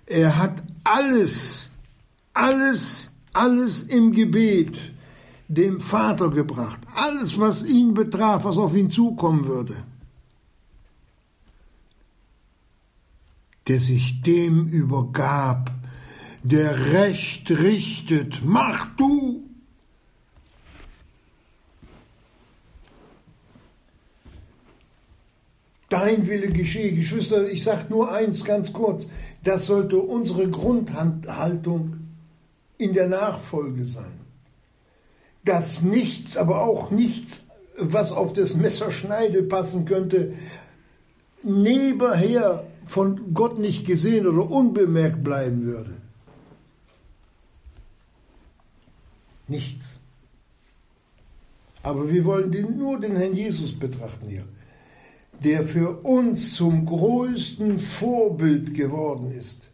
Er 0.05 0.37
hat 0.37 0.63
alles, 0.83 1.69
alles, 2.33 3.11
alles 3.33 3.83
im 3.83 4.11
Gebet 4.11 4.77
dem 5.47 5.79
Vater 5.79 6.29
gebracht. 6.29 6.81
Alles, 6.95 7.39
was 7.39 7.63
ihn 7.63 7.93
betraf, 7.93 8.45
was 8.45 8.57
auf 8.57 8.75
ihn 8.75 8.89
zukommen 8.89 9.45
würde. 9.45 9.75
Der 13.67 13.79
sich 13.79 14.21
dem 14.21 14.67
übergab, 14.67 15.71
der 16.43 16.93
Recht 16.93 17.49
richtet. 17.49 18.43
Mach 18.43 18.95
du! 18.95 19.44
Dein 25.89 26.27
Wille 26.27 26.49
geschehe. 26.49 26.93
Geschwister, 26.93 27.49
ich 27.49 27.63
sage 27.63 27.85
nur 27.89 28.11
eins 28.11 28.43
ganz 28.43 28.73
kurz. 28.73 29.07
Das 29.43 29.67
sollte 29.67 29.97
unsere 29.97 30.49
Grundhaltung 30.49 31.97
in 32.77 32.93
der 32.93 33.07
Nachfolge 33.07 33.85
sein. 33.85 34.19
Dass 35.43 35.83
nichts, 35.83 36.37
aber 36.37 36.63
auch 36.63 36.89
nichts, 36.89 37.41
was 37.77 38.11
auf 38.11 38.33
das 38.33 38.55
Messerschneide 38.55 39.43
passen 39.43 39.85
könnte, 39.85 40.33
nebenher 41.43 42.65
von 42.85 43.33
Gott 43.33 43.59
nicht 43.59 43.85
gesehen 43.85 44.25
oder 44.25 44.49
unbemerkt 44.49 45.23
bleiben 45.23 45.63
würde. 45.65 45.93
Nichts. 49.47 49.99
Aber 51.83 52.09
wir 52.11 52.25
wollen 52.25 52.51
den, 52.51 52.79
nur 52.79 52.99
den 52.99 53.15
Herrn 53.15 53.35
Jesus 53.35 53.77
betrachten 53.77 54.27
hier 54.27 54.45
der 55.43 55.63
für 55.63 56.01
uns 56.01 56.53
zum 56.55 56.85
größten 56.85 57.79
Vorbild 57.79 58.73
geworden 58.73 59.31
ist, 59.31 59.71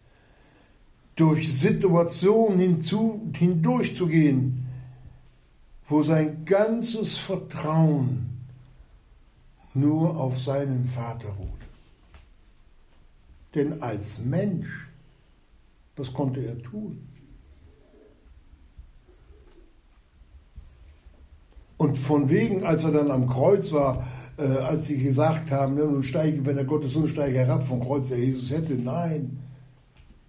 durch 1.15 1.53
Situationen 1.57 2.59
hinzu, 2.59 3.31
hindurchzugehen, 3.35 4.65
wo 5.87 6.03
sein 6.03 6.45
ganzes 6.45 7.17
Vertrauen 7.17 8.29
nur 9.73 10.17
auf 10.17 10.39
seinen 10.39 10.85
Vater 10.85 11.29
ruht. 11.29 11.47
Denn 13.55 13.81
als 13.81 14.19
Mensch, 14.19 14.87
was 15.95 16.13
konnte 16.13 16.39
er 16.45 16.57
tun? 16.61 17.07
Und 21.77 21.97
von 21.97 22.29
wegen, 22.29 22.63
als 22.63 22.83
er 22.83 22.91
dann 22.91 23.09
am 23.09 23.27
Kreuz 23.27 23.71
war, 23.73 24.07
äh, 24.41 24.57
als 24.63 24.85
sie 24.85 24.97
gesagt 24.97 25.51
haben, 25.51 25.75
ne, 25.75 25.85
nun 25.85 26.01
steige, 26.01 26.43
wenn 26.45 26.55
der 26.55 26.65
Gottes 26.65 26.93
Sohn 26.93 27.07
steige 27.07 27.37
herab 27.37 27.63
vom 27.63 27.79
Kreuz, 27.79 28.09
der 28.09 28.17
Jesus 28.17 28.49
hätte. 28.51 28.73
Nein, 28.73 29.37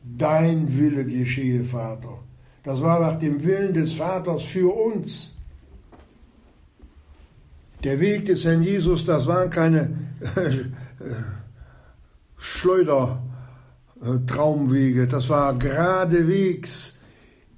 dein 0.05 0.77
Wille 0.77 1.07
geschehe, 1.07 1.65
Vater. 1.65 2.19
Das 2.63 2.83
war 2.83 3.01
nach 3.01 3.17
dem 3.17 3.43
Willen 3.43 3.73
des 3.73 3.95
Vaters 3.95 4.43
für 4.43 4.69
uns. 4.69 5.35
Der 7.83 7.99
Weg 8.01 8.27
des 8.27 8.45
Herrn 8.45 8.63
Jesus, 8.63 9.07
das 9.07 9.27
waren 9.27 9.49
keine 9.51 9.97
äh, 10.37 10.51
Schleudertraumwege, 12.37 15.07
das 15.07 15.31
war 15.31 15.59
geradewegs 15.59 16.99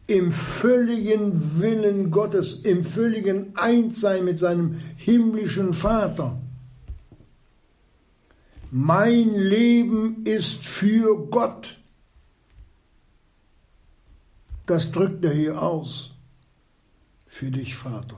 im 0.07 0.33
völligen 0.33 1.61
Willen 1.61 2.11
Gottes, 2.11 2.61
im 2.63 2.85
völligen 2.85 3.57
Einssein 3.57 4.25
mit 4.25 4.39
seinem 4.39 4.77
himmlischen 4.97 5.73
Vater. 5.73 6.39
Mein 8.77 9.35
Leben 9.35 10.25
ist 10.25 10.65
für 10.65 11.29
Gott. 11.29 11.79
Das 14.67 14.91
drückt 14.91 15.25
er 15.25 15.33
hier 15.33 15.63
aus. 15.63 16.11
Für 17.27 17.51
dich, 17.51 17.77
Vater. 17.77 18.17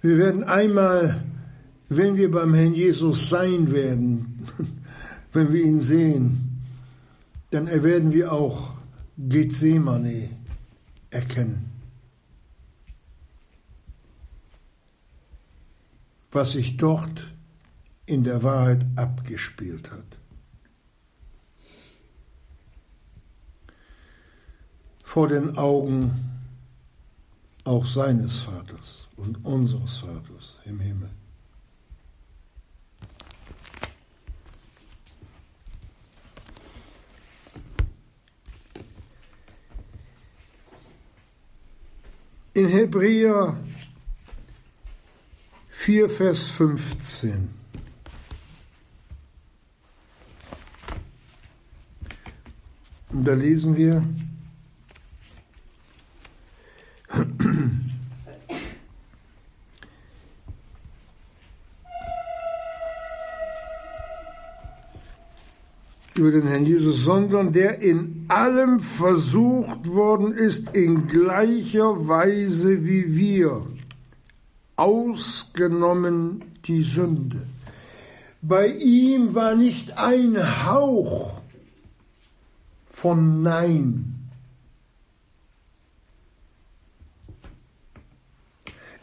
Wir 0.00 0.18
werden 0.18 0.42
einmal 0.42 1.22
wenn 1.96 2.16
wir 2.16 2.30
beim 2.30 2.54
Herrn 2.54 2.74
Jesus 2.74 3.28
sein 3.28 3.70
werden, 3.70 4.46
wenn 5.32 5.52
wir 5.52 5.62
ihn 5.62 5.80
sehen, 5.80 6.62
dann 7.50 7.66
werden 7.66 8.12
wir 8.12 8.32
auch 8.32 8.74
Gethsemane 9.18 10.30
erkennen. 11.12 11.70
Was 16.30 16.52
sich 16.52 16.76
dort 16.76 17.32
in 18.06 18.24
der 18.24 18.42
Wahrheit 18.42 18.84
abgespielt 18.96 19.90
hat. 19.90 20.18
Vor 25.04 25.28
den 25.28 25.56
Augen 25.58 26.32
auch 27.64 27.86
seines 27.86 28.40
Vaters 28.40 29.08
und 29.16 29.44
unseres 29.44 29.98
Vaters 29.98 30.58
im 30.64 30.80
Himmel. 30.80 31.10
In 42.54 42.68
Hebräer 42.68 43.56
4, 45.70 46.08
Vers 46.08 46.48
15. 46.50 47.50
Und 53.10 53.24
da 53.24 53.34
lesen 53.34 53.76
wir, 53.76 54.02
über 66.22 66.30
den 66.30 66.46
Herrn 66.46 66.64
Jesus, 66.64 67.02
sondern 67.02 67.52
der 67.52 67.80
in 67.80 68.26
allem 68.28 68.78
versucht 68.78 69.88
worden 69.88 70.32
ist, 70.32 70.74
in 70.74 71.08
gleicher 71.08 72.06
Weise 72.06 72.86
wie 72.86 73.16
wir, 73.16 73.66
ausgenommen 74.76 76.44
die 76.64 76.82
Sünde. 76.82 77.42
Bei 78.40 78.68
ihm 78.68 79.34
war 79.34 79.56
nicht 79.56 79.98
ein 79.98 80.38
Hauch 80.66 81.42
von 82.86 83.42
Nein. 83.42 84.14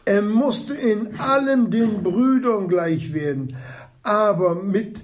Er 0.06 0.22
musste 0.22 0.72
in 0.72 1.20
allem 1.20 1.70
den 1.70 2.02
Brüdern 2.02 2.66
gleich 2.68 3.12
werden, 3.12 3.54
aber 4.02 4.54
mit 4.54 5.02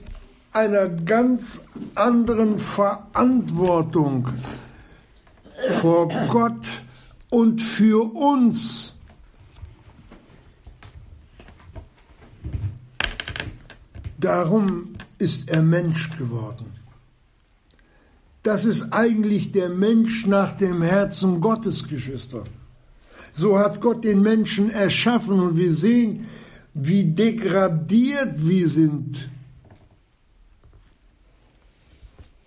einer 0.57 0.89
ganz 0.89 1.65
anderen 1.95 2.59
Verantwortung 2.59 4.29
vor 5.81 6.09
Gott 6.29 6.67
und 7.29 7.61
für 7.61 8.15
uns. 8.15 8.95
Darum 14.19 14.95
ist 15.19 15.51
er 15.51 15.63
Mensch 15.63 16.11
geworden. 16.17 16.73
Das 18.43 18.65
ist 18.65 18.93
eigentlich 18.93 19.53
der 19.53 19.69
Mensch 19.69 20.27
nach 20.27 20.53
dem 20.53 20.81
Herzen 20.81 21.43
Gottes, 21.43 21.87
Geschwister. 21.87 22.45
So 23.33 23.59
hat 23.59 23.83
Gott 23.83 24.05
den 24.05 24.23
Menschen 24.23 24.71
erschaffen 24.71 25.39
und 25.39 25.57
wir 25.59 25.73
sehen, 25.73 26.27
wie 26.73 27.05
degradiert 27.05 28.47
wir 28.47 28.69
sind. 28.69 29.29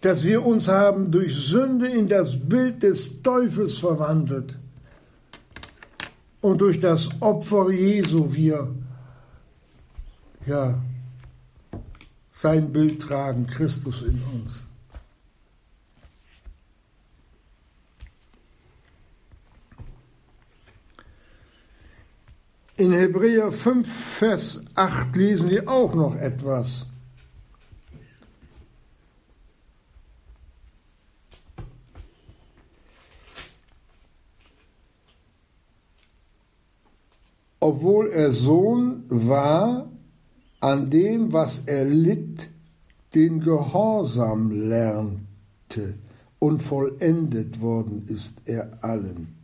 Dass 0.01 0.23
wir 0.23 0.45
uns 0.45 0.67
haben 0.67 1.11
durch 1.11 1.35
Sünde 1.35 1.87
in 1.87 2.07
das 2.07 2.37
Bild 2.37 2.83
des 2.83 3.21
Teufels 3.21 3.77
verwandelt 3.79 4.55
und 6.41 6.61
durch 6.61 6.79
das 6.79 7.09
Opfer 7.19 7.69
Jesu 7.69 8.33
wir 8.33 8.73
ja 10.45 10.81
sein 12.29 12.71
Bild 12.71 13.01
tragen, 13.01 13.47
Christus 13.47 14.01
in 14.01 14.21
uns. 14.33 14.65
In 22.77 22.93
Hebräer 22.93 23.51
5, 23.51 24.17
Vers 24.17 24.63
8 24.73 25.13
lesen 25.13 25.49
wir 25.49 25.67
auch 25.67 25.93
noch 25.93 26.15
etwas. 26.15 26.88
Obwohl 37.59 38.09
er 38.09 38.31
Sohn 38.31 39.03
war, 39.09 39.89
an 40.61 40.89
dem, 40.89 41.31
was 41.31 41.63
er 41.65 41.85
litt, 41.85 42.49
den 43.15 43.39
Gehorsam 43.39 44.51
lernte 44.51 45.95
und 46.37 46.59
vollendet 46.59 47.59
worden 47.59 48.05
ist 48.07 48.41
er 48.45 48.69
allen. 48.81 49.35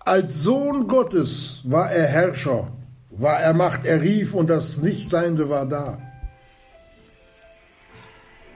Als 0.00 0.42
Sohn 0.42 0.86
Gottes 0.86 1.62
war 1.64 1.90
er 1.90 2.06
Herrscher, 2.06 2.68
war 3.10 3.40
er 3.40 3.54
Macht, 3.54 3.86
er 3.86 4.02
rief 4.02 4.34
und 4.34 4.50
das 4.50 4.76
Nichtseinende 4.76 5.48
war 5.48 5.64
da. 5.64 5.98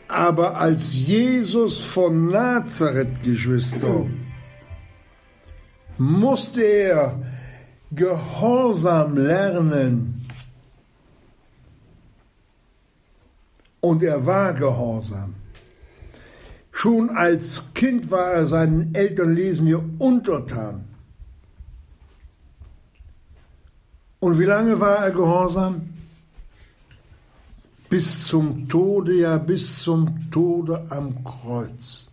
Aber 0.08 0.58
als 0.58 0.94
Jesus 1.06 1.84
von 1.84 2.30
Nazareth, 2.30 3.22
Geschwister, 3.22 4.06
musste 5.98 6.62
er 6.62 7.20
Gehorsam 7.90 9.16
lernen. 9.16 10.26
Und 13.80 14.02
er 14.02 14.26
war 14.26 14.52
gehorsam. 14.54 15.34
Schon 16.70 17.10
als 17.10 17.72
Kind 17.74 18.10
war 18.10 18.32
er 18.32 18.46
seinen 18.46 18.94
Eltern, 18.94 19.32
lesen 19.32 19.66
wir, 19.66 19.82
untertan. 19.98 20.84
Und 24.20 24.38
wie 24.38 24.44
lange 24.44 24.78
war 24.80 24.98
er 24.98 25.10
gehorsam? 25.10 25.94
Bis 27.88 28.26
zum 28.26 28.68
Tode, 28.68 29.14
ja, 29.14 29.38
bis 29.38 29.82
zum 29.82 30.30
Tode 30.30 30.84
am 30.90 31.24
Kreuz. 31.24 32.08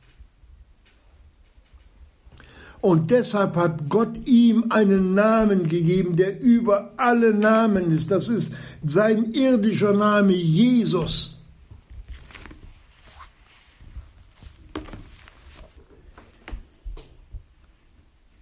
Und 2.86 3.10
deshalb 3.10 3.56
hat 3.56 3.90
Gott 3.90 4.28
ihm 4.28 4.66
einen 4.70 5.16
Namen 5.16 5.68
gegeben, 5.68 6.18
der 6.18 6.40
über 6.40 6.92
alle 6.98 7.34
Namen 7.34 7.90
ist. 7.90 8.12
Das 8.12 8.30
ist 8.30 8.54
sein 8.84 9.32
irdischer 9.32 9.92
Name 9.94 10.34
Jesus. 10.34 11.36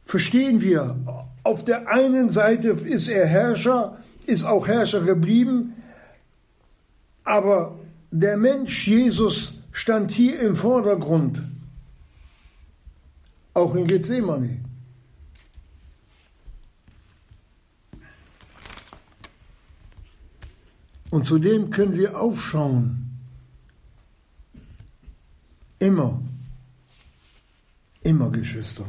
Verstehen 0.04 0.60
wir, 0.60 0.98
auf 1.46 1.64
der 1.64 1.88
einen 1.88 2.28
Seite 2.28 2.72
ist 2.72 3.08
er 3.08 3.26
Herrscher, 3.26 3.98
ist 4.26 4.44
auch 4.44 4.68
Herrscher 4.68 5.04
geblieben, 5.04 5.82
aber 7.24 7.80
der 8.12 8.36
Mensch 8.36 8.90
Jesus 8.90 9.54
stand 9.72 10.12
hier 10.12 10.38
im 10.42 10.58
Vordergrund, 10.58 11.42
auch 13.54 13.76
in 13.76 13.86
Gethsemane. 13.86 14.60
Und 21.10 21.26
zudem 21.26 21.70
können 21.70 21.96
wir 21.96 22.20
aufschauen. 22.20 23.20
Immer. 25.78 26.20
Immer, 28.02 28.32
Geschwister. 28.32 28.86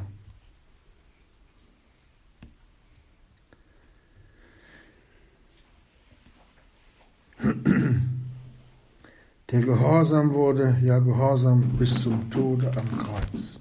der 9.50 9.60
gehorsam 9.60 10.32
wurde, 10.32 10.78
ja 10.82 10.98
gehorsam 10.98 11.60
bis 11.78 12.02
zum 12.02 12.30
Tode 12.30 12.72
am 12.76 12.98
Kreuz. 12.98 13.53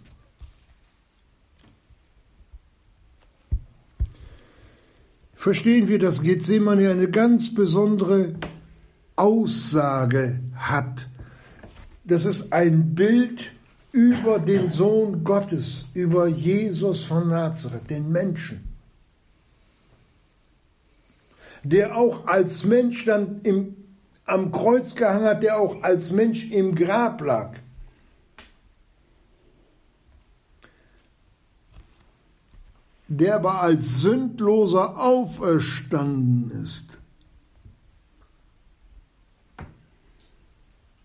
Verstehen 5.43 5.87
wir, 5.89 5.99
dass 5.99 6.21
Gethsemane 6.21 6.89
eine 6.89 7.09
ganz 7.09 7.53
besondere 7.53 8.35
Aussage 9.15 10.39
hat. 10.55 11.09
Das 12.05 12.23
ist 12.25 12.53
ein 12.53 12.95
Bild 12.95 13.51
über 13.91 14.39
den 14.39 14.69
Sohn 14.69 15.23
Gottes, 15.23 15.85
über 15.93 16.27
Jesus 16.27 17.03
von 17.03 17.27
Nazareth, 17.27 17.89
den 17.89 18.11
Menschen 18.11 18.73
der 21.63 21.97
auch 21.97 22.27
als 22.27 22.65
Mensch 22.65 23.05
dann 23.05 23.39
im, 23.43 23.75
am 24.25 24.51
Kreuz 24.51 24.95
gehangen 24.95 25.25
hat, 25.25 25.43
der 25.43 25.59
auch 25.59 25.81
als 25.81 26.11
Mensch 26.11 26.51
im 26.51 26.75
Grab 26.75 27.21
lag. 27.21 27.55
Der 33.15 33.35
aber 33.35 33.61
als 33.61 34.01
Sündloser 34.01 34.99
auferstanden 34.99 36.49
ist. 36.63 36.97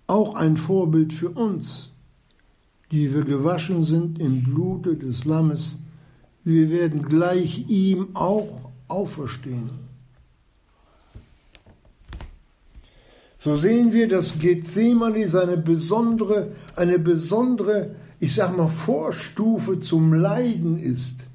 Auch 0.07 0.35
ein 0.35 0.57
Vorbild 0.57 1.13
für 1.13 1.29
uns, 1.29 1.93
die 2.91 3.13
wir 3.13 3.25
gewaschen 3.25 3.83
sind 3.83 4.19
im 4.19 4.43
Blute 4.43 4.97
des 4.97 5.27
Lammes. 5.27 5.79
Wir 6.45 6.71
werden 6.71 7.03
gleich 7.03 7.69
ihm 7.69 8.09
auch 8.15 8.71
auferstehen. 8.89 9.89
so 13.37 13.55
sehen 13.55 13.93
wir, 13.93 14.09
dass 14.09 14.39
Gethsemane 14.39 15.29
seine 15.29 15.57
besondere, 15.57 16.53
eine 16.75 16.99
besondere, 16.99 17.95
ich 18.19 18.35
sag 18.35 18.57
mal, 18.57 18.69
Vorstufe 18.69 19.79
zum 19.79 20.15
Leiden 20.15 20.79
ist. 20.79 21.29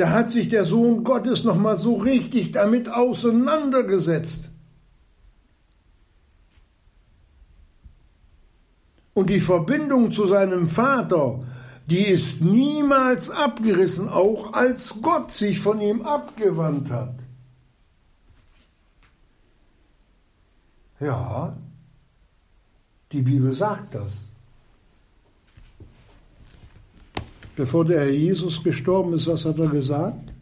Da 0.00 0.08
hat 0.08 0.32
sich 0.32 0.48
der 0.48 0.64
Sohn 0.64 1.04
Gottes 1.04 1.44
noch 1.44 1.56
mal 1.56 1.76
so 1.76 1.96
richtig 1.96 2.52
damit 2.52 2.88
auseinandergesetzt. 2.88 4.48
Und 9.12 9.28
die 9.28 9.40
Verbindung 9.40 10.10
zu 10.10 10.24
seinem 10.24 10.68
Vater, 10.68 11.44
die 11.84 12.06
ist 12.06 12.40
niemals 12.40 13.28
abgerissen, 13.28 14.08
auch 14.08 14.54
als 14.54 15.02
Gott 15.02 15.32
sich 15.32 15.60
von 15.60 15.82
ihm 15.82 16.00
abgewandt 16.00 16.90
hat. 16.90 17.16
Ja, 20.98 21.58
die 23.12 23.20
Bibel 23.20 23.52
sagt 23.52 23.96
das. 23.96 24.29
Bevor 27.60 27.84
der 27.84 28.00
Herr 28.00 28.10
Jesus 28.10 28.62
gestorben 28.62 29.12
ist, 29.12 29.26
was 29.26 29.44
hat 29.44 29.58
er 29.58 29.68
gesagt? 29.68 30.32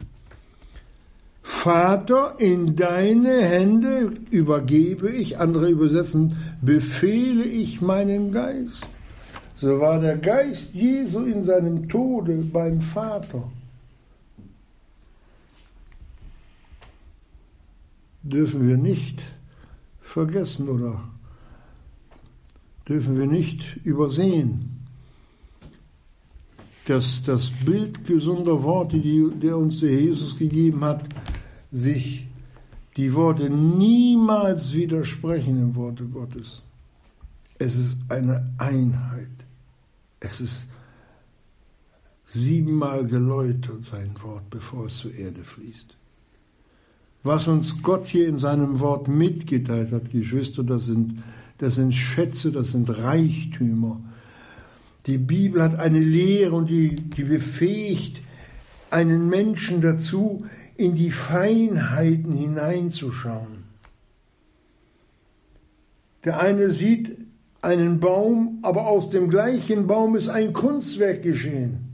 Vater, 1.41 2.35
in 2.39 2.77
deine 2.77 3.41
Hände 3.41 4.13
übergebe 4.31 5.09
ich, 5.09 5.37
andere 5.37 5.69
übersetzen, 5.69 6.37
befehle 6.61 7.43
ich 7.43 7.81
meinen 7.81 8.31
Geist. 8.31 8.89
So 9.57 9.81
war 9.81 9.99
der 9.99 10.15
Geist 10.15 10.75
Jesu 10.75 11.25
in 11.25 11.43
seinem 11.43 11.89
Tode 11.89 12.35
beim 12.35 12.79
Vater. 12.79 13.51
Dürfen 18.23 18.65
wir 18.65 18.77
nicht 18.77 19.21
vergessen 19.99 20.69
oder 20.69 21.03
dürfen 22.87 23.19
wir 23.19 23.27
nicht 23.27 23.75
übersehen, 23.83 24.78
dass 26.89 27.21
das 27.21 27.51
Bild 27.65 28.03
gesunder 28.05 28.63
Worte, 28.63 28.99
die 28.99 29.29
der 29.35 29.57
uns 29.57 29.79
der 29.79 29.91
Jesus 29.91 30.37
gegeben 30.37 30.83
hat, 30.83 31.07
sich 31.71 32.27
die 32.97 33.13
Worte 33.13 33.49
niemals 33.49 34.73
widersprechen 34.73 35.61
im 35.61 35.75
Worte 35.75 36.05
Gottes. 36.05 36.63
Es 37.59 37.75
ist 37.75 37.97
eine 38.09 38.51
Einheit. 38.57 39.29
Es 40.19 40.41
ist 40.41 40.67
siebenmal 42.25 43.05
geläutert 43.05 43.85
sein 43.85 44.11
Wort, 44.21 44.49
bevor 44.49 44.87
es 44.87 44.97
zur 44.97 45.13
Erde 45.13 45.43
fließt. 45.43 45.95
Was 47.23 47.47
uns 47.47 47.81
Gott 47.83 48.07
hier 48.07 48.27
in 48.27 48.37
seinem 48.37 48.79
Wort 48.79 49.07
mitgeteilt 49.07 49.91
hat, 49.91 50.11
Geschwister, 50.11 50.63
das 50.63 50.85
sind, 50.85 51.21
das 51.57 51.75
sind 51.75 51.93
Schätze, 51.93 52.51
das 52.51 52.71
sind 52.71 52.89
Reichtümer. 52.89 54.01
Die 55.05 55.17
Bibel 55.17 55.61
hat 55.61 55.79
eine 55.79 55.99
Lehre 55.99 56.55
und 56.55 56.69
die, 56.69 56.95
die 56.95 57.23
befähigt 57.23 58.21
einen 58.91 59.29
Menschen 59.29 59.81
dazu, 59.81 60.45
in 60.75 60.95
die 60.95 61.11
Feinheiten 61.11 62.33
hineinzuschauen. 62.33 63.63
Der 66.23 66.39
eine 66.39 66.69
sieht 66.69 67.17
einen 67.61 67.99
Baum, 67.99 68.59
aber 68.61 68.87
aus 68.87 69.09
dem 69.09 69.29
gleichen 69.29 69.87
Baum 69.87 70.15
ist 70.15 70.29
ein 70.29 70.53
Kunstwerk 70.53 71.21
geschehen. 71.21 71.89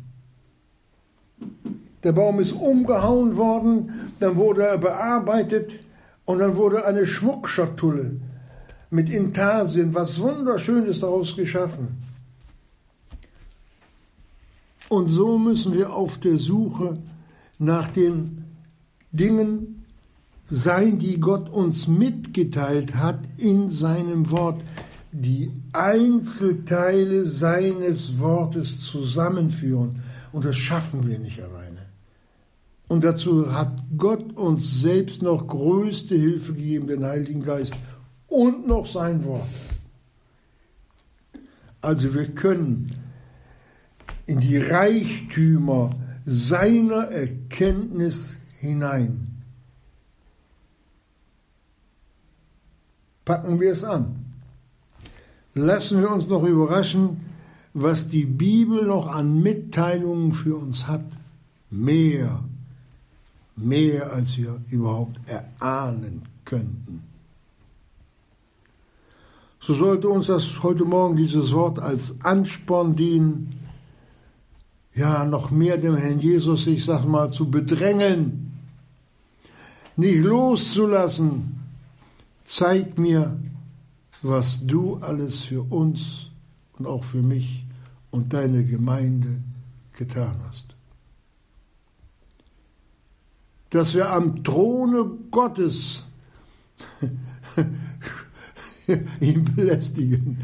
Der 2.04 2.12
Baum 2.12 2.40
ist 2.40 2.52
umgehauen 2.52 3.36
worden, 3.36 4.12
dann 4.20 4.38
wurde 4.38 4.64
er 4.64 4.78
bearbeitet 4.78 5.80
und 6.26 6.40
dann 6.40 6.56
wurde 6.56 6.86
eine 6.86 7.06
Schmuckschatulle 7.06 8.18
mit 8.92 9.10
Intarsien, 9.10 9.94
was 9.96 10.20
Wunderschönes 10.22 11.00
daraus 11.00 11.36
geschaffen. 11.36 11.98
Und 14.96 15.08
so 15.08 15.38
müssen 15.38 15.74
wir 15.74 15.94
auf 15.94 16.18
der 16.20 16.38
Suche 16.38 16.98
nach 17.60 17.90
den 17.90 18.46
Dingen 19.12 19.84
sein, 20.48 21.00
die 21.00 21.20
Gott 21.20 21.50
uns 21.50 21.90
mitgeteilt 21.90 22.96
hat 22.96 23.20
in 23.36 23.68
seinem 23.68 24.32
Wort, 24.32 24.64
die 25.12 25.52
Einzelteile 25.74 27.26
seines 27.26 28.20
Wortes 28.20 28.80
zusammenführen. 28.86 30.00
Und 30.32 30.46
das 30.46 30.56
schaffen 30.56 31.06
wir 31.06 31.20
nicht 31.20 31.42
alleine. 31.42 31.82
Und 32.88 33.04
dazu 33.04 33.54
hat 33.54 33.84
Gott 33.98 34.38
uns 34.38 34.80
selbst 34.80 35.22
noch 35.22 35.46
größte 35.46 36.16
Hilfe 36.16 36.54
gegeben, 36.54 36.88
den 36.88 37.04
Heiligen 37.04 37.42
Geist 37.42 37.74
und 38.28 38.66
noch 38.66 38.86
sein 38.86 39.26
Wort. 39.26 39.50
Also 41.82 42.14
wir 42.14 42.28
können 42.34 43.05
in 44.26 44.40
die 44.40 44.58
Reichtümer 44.58 45.96
seiner 46.26 47.12
Erkenntnis 47.12 48.38
hinein. 48.60 49.44
Packen 53.24 53.60
wir 53.60 53.72
es 53.72 53.84
an. 53.84 54.26
Lassen 55.54 56.02
wir 56.02 56.12
uns 56.12 56.28
noch 56.28 56.44
überraschen, 56.44 57.22
was 57.74 58.08
die 58.08 58.26
Bibel 58.26 58.86
noch 58.86 59.08
an 59.08 59.42
Mitteilungen 59.42 60.32
für 60.32 60.56
uns 60.56 60.88
hat. 60.88 61.06
Mehr 61.70 62.44
mehr 63.56 64.12
als 64.12 64.38
wir 64.38 64.60
überhaupt 64.70 65.18
erahnen 65.30 66.24
könnten. 66.44 67.04
So 69.60 69.74
sollte 69.74 70.10
uns 70.10 70.28
das 70.28 70.62
heute 70.62 70.86
Morgen 70.86 71.16
dieses 71.16 71.54
Wort 71.54 71.80
als 71.80 72.16
Ansporn 72.24 72.96
dienen, 72.96 73.60
ja, 74.96 75.26
noch 75.26 75.52
mehr 75.52 75.78
dem 75.78 75.96
Herrn 75.96 76.20
Jesus, 76.20 76.68
ich 76.68 76.86
sag 76.86 77.06
mal, 77.06 77.30
zu 77.30 77.52
bedrängen, 77.52 78.54
nicht 79.96 80.24
loszulassen. 80.24 81.60
Zeig 82.44 82.98
mir, 82.98 83.38
was 84.22 84.66
du 84.66 84.98
alles 84.98 85.42
für 85.42 85.62
uns 85.62 86.30
und 86.78 86.88
auch 86.88 87.04
für 87.04 87.22
mich 87.22 87.66
und 88.12 88.34
deine 88.34 88.64
Gemeinde 88.64 89.42
getan 89.94 90.36
hast 90.48 90.76
dass 93.76 93.94
wir 93.94 94.10
am 94.10 94.42
Throne 94.42 95.06
Gottes 95.32 96.06
ihn 99.20 99.44
belästigen. 99.44 100.38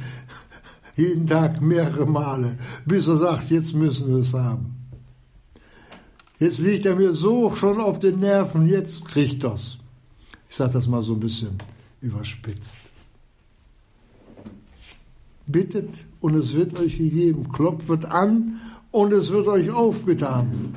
Jeden 0.96 1.26
Tag 1.26 1.62
mehrere 1.62 2.06
Male, 2.06 2.58
bis 2.86 3.08
er 3.08 3.16
sagt, 3.16 3.50
jetzt 3.50 3.74
müssen 3.74 4.10
wir 4.10 4.22
es 4.22 4.34
haben. 4.34 4.76
Jetzt 6.40 6.60
liegt 6.60 6.86
er 6.86 6.96
mir 6.96 7.14
so 7.14 7.54
schon 7.54 7.80
auf 7.80 8.00
den 8.00 8.20
Nerven, 8.20 8.68
jetzt 8.68 9.06
kriegt 9.06 9.44
das. 9.44 9.78
Ich 10.50 10.56
sage 10.56 10.74
das 10.74 10.88
mal 10.88 11.02
so 11.02 11.14
ein 11.14 11.20
bisschen 11.20 11.58
überspitzt. 12.02 12.80
Bittet 15.48 15.94
und 16.20 16.36
es 16.36 16.56
wird 16.56 16.80
euch 16.80 16.98
gegeben. 16.98 17.50
Klopft 17.52 18.06
an 18.06 18.60
und 18.92 19.14
es 19.14 19.32
wird 19.32 19.48
euch 19.48 19.70
aufgetan. 19.70 20.76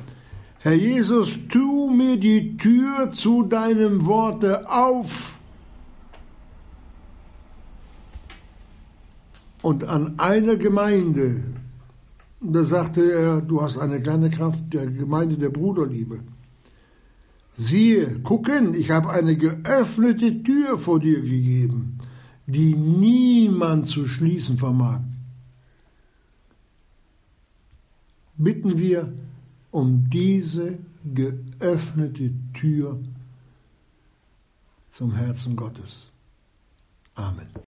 Herr 0.59 0.73
Jesus, 0.73 1.37
tu 1.49 1.89
mir 1.91 2.17
die 2.17 2.57
Tür 2.57 3.11
zu 3.11 3.43
deinem 3.43 4.05
Worte 4.05 4.69
auf. 4.69 5.34
Und 9.65 9.83
an 9.85 10.19
einer 10.19 10.57
Gemeinde, 10.57 11.43
da 12.39 12.63
sagte 12.63 13.01
er, 13.11 13.41
du 13.41 13.63
hast 13.63 13.79
eine 13.79 13.99
kleine 13.99 14.29
Kraft 14.29 14.71
der 14.71 14.85
Gemeinde 14.85 15.37
der 15.37 15.49
Bruderliebe. 15.49 16.19
Siehe, 17.55 18.19
gucken, 18.19 18.75
ich 18.75 18.91
habe 18.91 19.09
eine 19.09 19.35
geöffnete 19.35 20.43
Tür 20.43 20.77
vor 20.77 20.99
dir 20.99 21.19
gegeben, 21.19 21.97
die 22.45 22.75
niemand 22.75 23.87
zu 23.87 24.07
schließen 24.07 24.59
vermag. 24.59 25.01
Bitten 28.37 28.77
wir, 28.77 29.11
um 29.71 30.07
diese 30.07 30.77
geöffnete 31.11 32.33
Tür 32.53 32.99
zum 34.91 35.15
Herzen 35.15 35.55
Gottes. 35.55 36.11
Amen. 37.15 37.64